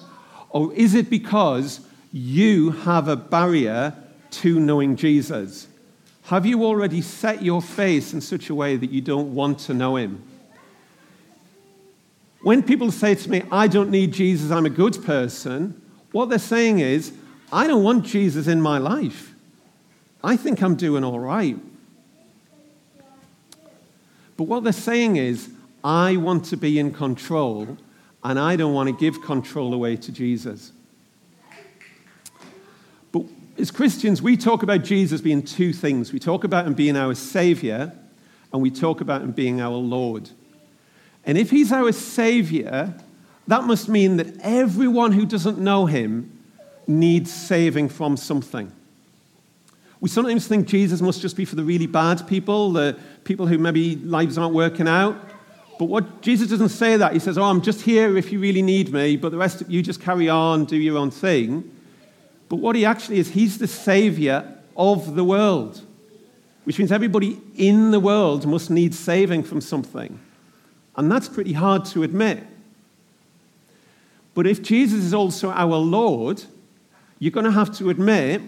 Or 0.49 0.73
is 0.73 0.95
it 0.95 1.11
because 1.11 1.81
you 2.11 2.71
have 2.71 3.07
a 3.07 3.16
barrier 3.16 3.95
to 4.31 4.59
knowing 4.59 4.97
Jesus? 4.97 5.68
Have 6.23 6.47
you 6.47 6.64
already 6.64 7.03
set 7.03 7.42
your 7.42 7.61
face 7.61 8.14
in 8.14 8.23
such 8.23 8.49
a 8.49 8.55
way 8.55 8.77
that 8.77 8.88
you 8.88 9.03
don't 9.03 9.35
want 9.35 9.59
to 9.66 9.75
know 9.75 9.97
him? 9.97 10.23
When 12.40 12.62
people 12.62 12.90
say 12.92 13.14
to 13.14 13.31
me, 13.31 13.42
I 13.53 13.68
don't 13.68 13.90
need 13.90 14.11
Jesus, 14.14 14.51
I'm 14.51 14.64
a 14.64 14.71
good 14.71 15.05
person, 15.05 15.83
what 16.12 16.31
they're 16.31 16.38
saying 16.38 16.79
is, 16.79 17.12
I 17.53 17.66
don't 17.66 17.85
want 17.85 18.07
Jesus 18.07 18.47
in 18.47 18.62
my 18.62 18.79
life. 18.79 19.35
I 20.25 20.38
think 20.38 20.62
I'm 20.62 20.77
doing 20.77 21.05
all 21.05 21.21
right. 21.21 21.59
But 24.42 24.48
what 24.48 24.64
they're 24.64 24.72
saying 24.72 25.18
is, 25.18 25.50
I 25.85 26.16
want 26.16 26.46
to 26.46 26.57
be 26.57 26.81
in 26.81 26.92
control, 26.92 27.78
and 28.24 28.40
I 28.40 28.57
don't 28.57 28.74
want 28.74 28.88
to 28.88 28.92
give 28.92 29.22
control 29.22 29.72
away 29.72 29.94
to 29.94 30.11
Jesus. 30.11 30.72
But 33.12 33.22
as 33.57 33.70
Christians, 33.70 34.20
we 34.20 34.37
talk 34.37 34.64
about 34.64 34.83
Jesus 34.83 35.20
being 35.20 35.44
two 35.44 35.72
things. 35.72 36.12
We 36.12 36.18
talk 36.18 36.42
about 36.42 36.66
him 36.66 36.74
being 36.74 36.96
our 36.96 37.14
Savior, 37.14 37.92
and 38.52 38.61
we 38.61 38.72
talk 38.72 39.00
about 39.00 39.22
him 39.22 39.31
being 39.31 39.61
our 39.61 39.76
Lord. 39.76 40.28
And 41.24 41.38
if 41.38 41.48
he's 41.48 41.70
our 41.70 41.92
Savior, 41.92 42.92
that 43.46 43.62
must 43.62 43.88
mean 43.88 44.16
that 44.16 44.40
everyone 44.40 45.12
who 45.12 45.24
doesn't 45.24 45.59
know 45.59 45.87
him 45.87 46.37
needs 46.88 47.33
saving 47.33 47.90
from 47.90 48.16
something. 48.16 48.72
We 50.03 50.09
sometimes 50.09 50.49
think 50.49 50.67
Jesus 50.67 51.01
must 51.01 51.23
just 51.23 51.37
be 51.37 51.45
for 51.45 51.55
the 51.55 51.62
really 51.62 51.87
bad 51.87 52.27
people, 52.27 52.73
the 52.73 52.99
people 53.23 53.47
who 53.47 53.57
maybe 53.57 53.95
lives 53.95 54.37
aren't 54.37 54.53
working 54.53 54.88
out. 54.88 55.17
But 55.79 55.85
what 55.85 56.23
Jesus 56.23 56.51
doesn't 56.51 56.71
say 56.71 56.97
that. 56.97 57.12
He 57.12 57.21
says, 57.21 57.38
Oh, 57.38 57.45
I'm 57.45 57.62
just 57.62 57.83
here 57.83 58.17
if 58.17 58.33
you 58.33 58.41
really 58.41 58.62
need 58.62 58.93
me, 58.93 59.17
but 59.17 59.31
the 59.31 59.38
rest 59.38 59.61
of 59.61 59.71
you 59.71 59.81
just 59.81 60.01
carry 60.01 60.29
on, 60.29 60.65
do 60.65 60.77
your 60.77 60.99
own 60.99 61.12
thing. 61.12 61.71
But 62.49 62.57
what 62.57 62.75
he 62.75 62.85
actually 62.85 63.21
is, 63.21 63.29
he's 63.31 63.59
the 63.59 63.69
savior 63.69 64.53
of 64.77 65.15
the 65.15 65.23
world, 65.23 65.81
which 66.65 66.81
means 66.81 66.91
everybody 66.91 67.41
in 67.55 67.93
the 67.93 68.01
world 68.01 68.45
must 68.45 68.71
need 68.71 68.95
saving 68.95 69.45
from 69.45 69.61
something. 69.61 70.19
And 70.97 71.12
that's 71.12 71.29
pretty 71.29 71.53
hard 71.53 71.85
to 71.87 72.03
admit. 72.03 72.43
But 74.35 74.49
if 74.49 74.65
Jesus 74.65 75.05
is 75.05 75.15
also 75.15 75.51
our 75.51 75.77
Lord, 75.77 76.43
you're 77.21 77.31
going 77.31 77.47
to 77.47 77.53
have 77.53 77.73
to 77.79 77.88
admit 77.88 78.43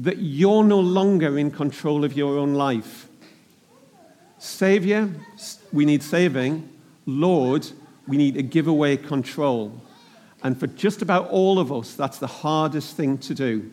that 0.00 0.18
you're 0.18 0.64
no 0.64 0.80
longer 0.80 1.38
in 1.38 1.50
control 1.50 2.04
of 2.04 2.16
your 2.16 2.38
own 2.38 2.54
life. 2.54 3.06
Savior, 4.38 5.10
we 5.72 5.84
need 5.84 6.02
saving. 6.02 6.68
Lord, 7.04 7.66
we 8.08 8.16
need 8.16 8.34
to 8.34 8.42
give 8.42 8.66
away 8.66 8.96
control. 8.96 9.82
And 10.42 10.58
for 10.58 10.66
just 10.68 11.02
about 11.02 11.28
all 11.28 11.58
of 11.58 11.70
us, 11.70 11.94
that's 11.94 12.16
the 12.16 12.26
hardest 12.26 12.96
thing 12.96 13.18
to 13.18 13.34
do. 13.34 13.70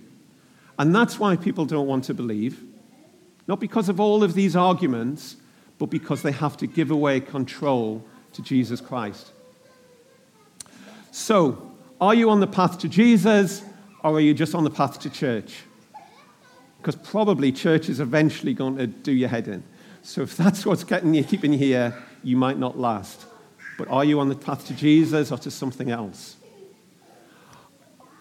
And 0.77 0.93
that's 0.93 1.17
why 1.17 1.37
people 1.37 1.65
don't 1.65 1.87
want 1.87 2.03
to 2.05 2.13
believe. 2.13 2.61
Not 3.47 3.61
because 3.61 3.87
of 3.87 4.01
all 4.01 4.21
of 4.21 4.33
these 4.33 4.53
arguments, 4.53 5.37
but 5.77 5.85
because 5.85 6.23
they 6.23 6.33
have 6.33 6.57
to 6.57 6.67
give 6.67 6.91
away 6.91 7.21
control 7.21 8.03
to 8.33 8.41
Jesus 8.41 8.81
Christ. 8.81 9.31
So, 11.11 11.71
are 12.01 12.13
you 12.13 12.29
on 12.29 12.41
the 12.41 12.47
path 12.47 12.79
to 12.79 12.89
Jesus, 12.89 13.63
or 14.03 14.15
are 14.15 14.19
you 14.19 14.33
just 14.33 14.53
on 14.53 14.65
the 14.65 14.69
path 14.69 14.99
to 14.99 15.09
church? 15.09 15.63
Because 16.77 16.95
probably 16.95 17.51
church 17.51 17.89
is 17.89 17.99
eventually 17.99 18.53
going 18.53 18.77
to 18.77 18.87
do 18.87 19.11
your 19.11 19.29
head 19.29 19.47
in. 19.47 19.63
So 20.03 20.21
if 20.21 20.37
that's 20.37 20.65
what's 20.65 20.83
getting 20.83 21.13
you, 21.13 21.23
keeping 21.23 21.53
you 21.53 21.59
here, 21.59 21.93
you 22.23 22.37
might 22.37 22.57
not 22.57 22.77
last. 22.77 23.25
But 23.77 23.89
are 23.89 24.03
you 24.03 24.19
on 24.19 24.29
the 24.29 24.35
path 24.35 24.65
to 24.67 24.73
Jesus 24.73 25.31
or 25.31 25.37
to 25.39 25.51
something 25.51 25.91
else? 25.91 26.35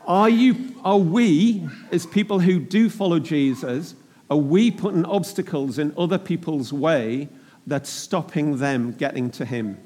Are, 0.07 0.29
you, 0.29 0.75
are 0.85 0.99
we, 0.99 1.69
as 1.91 2.07
people 2.07 2.39
who 2.39 2.61
do 2.61 2.89
follow 2.89 3.19
Jesus, 3.19 3.95
are 4.31 4.37
we 4.37 4.71
putting 4.71 5.05
obstacles 5.05 5.79
in 5.79 5.93
other 5.97 6.19
people's 6.19 6.73
way 6.73 7.29
that's 7.67 7.91
stopping 7.91 8.59
them 8.59 8.93
getting 8.93 9.31
to 9.33 9.45
Him? 9.45 9.79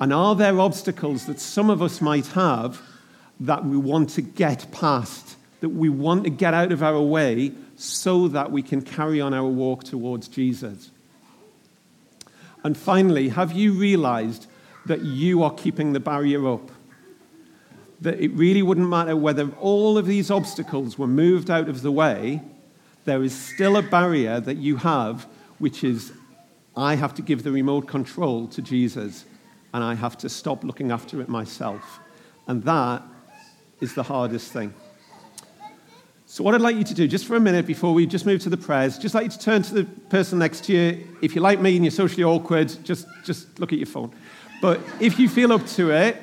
And 0.00 0.12
are 0.12 0.34
there 0.34 0.58
obstacles 0.60 1.26
that 1.26 1.38
some 1.40 1.70
of 1.70 1.82
us 1.82 2.00
might 2.00 2.26
have 2.28 2.80
that 3.40 3.64
we 3.64 3.76
want 3.76 4.10
to 4.10 4.22
get 4.22 4.70
past 4.72 5.36
that 5.60 5.70
we 5.70 5.88
want 5.88 6.24
to 6.24 6.30
get 6.30 6.54
out 6.54 6.72
of 6.72 6.82
our 6.82 7.00
way 7.00 7.52
so 7.76 8.28
that 8.28 8.50
we 8.50 8.62
can 8.62 8.82
carry 8.82 9.20
on 9.20 9.34
our 9.34 9.48
walk 9.48 9.84
towards 9.84 10.28
Jesus. 10.28 10.90
And 12.64 12.76
finally, 12.76 13.30
have 13.30 13.52
you 13.52 13.72
realized 13.72 14.46
that 14.86 15.02
you 15.02 15.42
are 15.42 15.52
keeping 15.52 15.92
the 15.92 16.00
barrier 16.00 16.48
up? 16.48 16.70
That 18.00 18.20
it 18.20 18.28
really 18.32 18.62
wouldn't 18.62 18.88
matter 18.88 19.16
whether 19.16 19.50
all 19.60 19.98
of 19.98 20.06
these 20.06 20.30
obstacles 20.30 20.98
were 20.98 21.06
moved 21.06 21.50
out 21.50 21.68
of 21.68 21.82
the 21.82 21.92
way, 21.92 22.42
there 23.04 23.22
is 23.22 23.34
still 23.34 23.76
a 23.76 23.82
barrier 23.82 24.40
that 24.40 24.58
you 24.58 24.76
have, 24.76 25.26
which 25.58 25.82
is 25.82 26.12
I 26.76 26.94
have 26.94 27.14
to 27.14 27.22
give 27.22 27.42
the 27.42 27.50
remote 27.50 27.88
control 27.88 28.46
to 28.48 28.62
Jesus 28.62 29.24
and 29.74 29.82
I 29.82 29.94
have 29.94 30.16
to 30.18 30.28
stop 30.28 30.62
looking 30.62 30.90
after 30.90 31.20
it 31.20 31.28
myself. 31.28 32.00
And 32.46 32.62
that 32.64 33.02
is 33.80 33.94
the 33.94 34.02
hardest 34.02 34.52
thing. 34.52 34.74
So, 36.30 36.44
what 36.44 36.54
I'd 36.54 36.60
like 36.60 36.76
you 36.76 36.84
to 36.84 36.92
do, 36.92 37.08
just 37.08 37.24
for 37.24 37.36
a 37.36 37.40
minute 37.40 37.66
before 37.66 37.94
we 37.94 38.04
just 38.04 38.26
move 38.26 38.42
to 38.42 38.50
the 38.50 38.56
prayers, 38.58 38.98
just 38.98 39.14
like 39.14 39.24
you 39.24 39.30
to 39.30 39.38
turn 39.38 39.62
to 39.62 39.74
the 39.74 39.84
person 40.10 40.38
next 40.38 40.64
to 40.64 40.74
you. 40.74 41.08
If 41.22 41.34
you're 41.34 41.42
like 41.42 41.58
me 41.58 41.74
and 41.74 41.82
you're 41.82 41.90
socially 41.90 42.22
awkward, 42.22 42.70
just, 42.84 43.06
just 43.24 43.58
look 43.58 43.72
at 43.72 43.78
your 43.78 43.86
phone. 43.86 44.12
But 44.60 44.78
if 45.00 45.18
you 45.18 45.26
feel 45.26 45.54
up 45.54 45.66
to 45.68 45.90
it, 45.90 46.20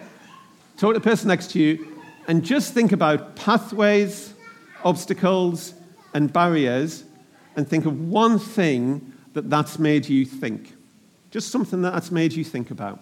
talk 0.78 0.94
to 0.94 1.00
the 1.00 1.04
person 1.04 1.30
next 1.30 1.50
to 1.52 1.60
you 1.60 2.00
and 2.28 2.46
just 2.46 2.72
think 2.72 2.92
about 2.92 3.36
pathways, 3.36 4.36
obstacles, 4.84 5.74
and 6.14 6.32
barriers, 6.32 7.04
and 7.56 7.68
think 7.68 7.88
of 7.88 8.08
one 8.08 8.38
thing 8.38 9.12
that 9.34 9.50
that's 9.50 9.80
made 9.80 10.08
you 10.08 10.24
think. 10.24 10.76
Just 11.32 11.50
something 11.50 11.82
that 11.82 11.94
that's 11.94 12.12
made 12.12 12.32
you 12.32 12.44
think 12.44 12.70
about. 12.70 13.00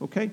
Okay? 0.00 0.30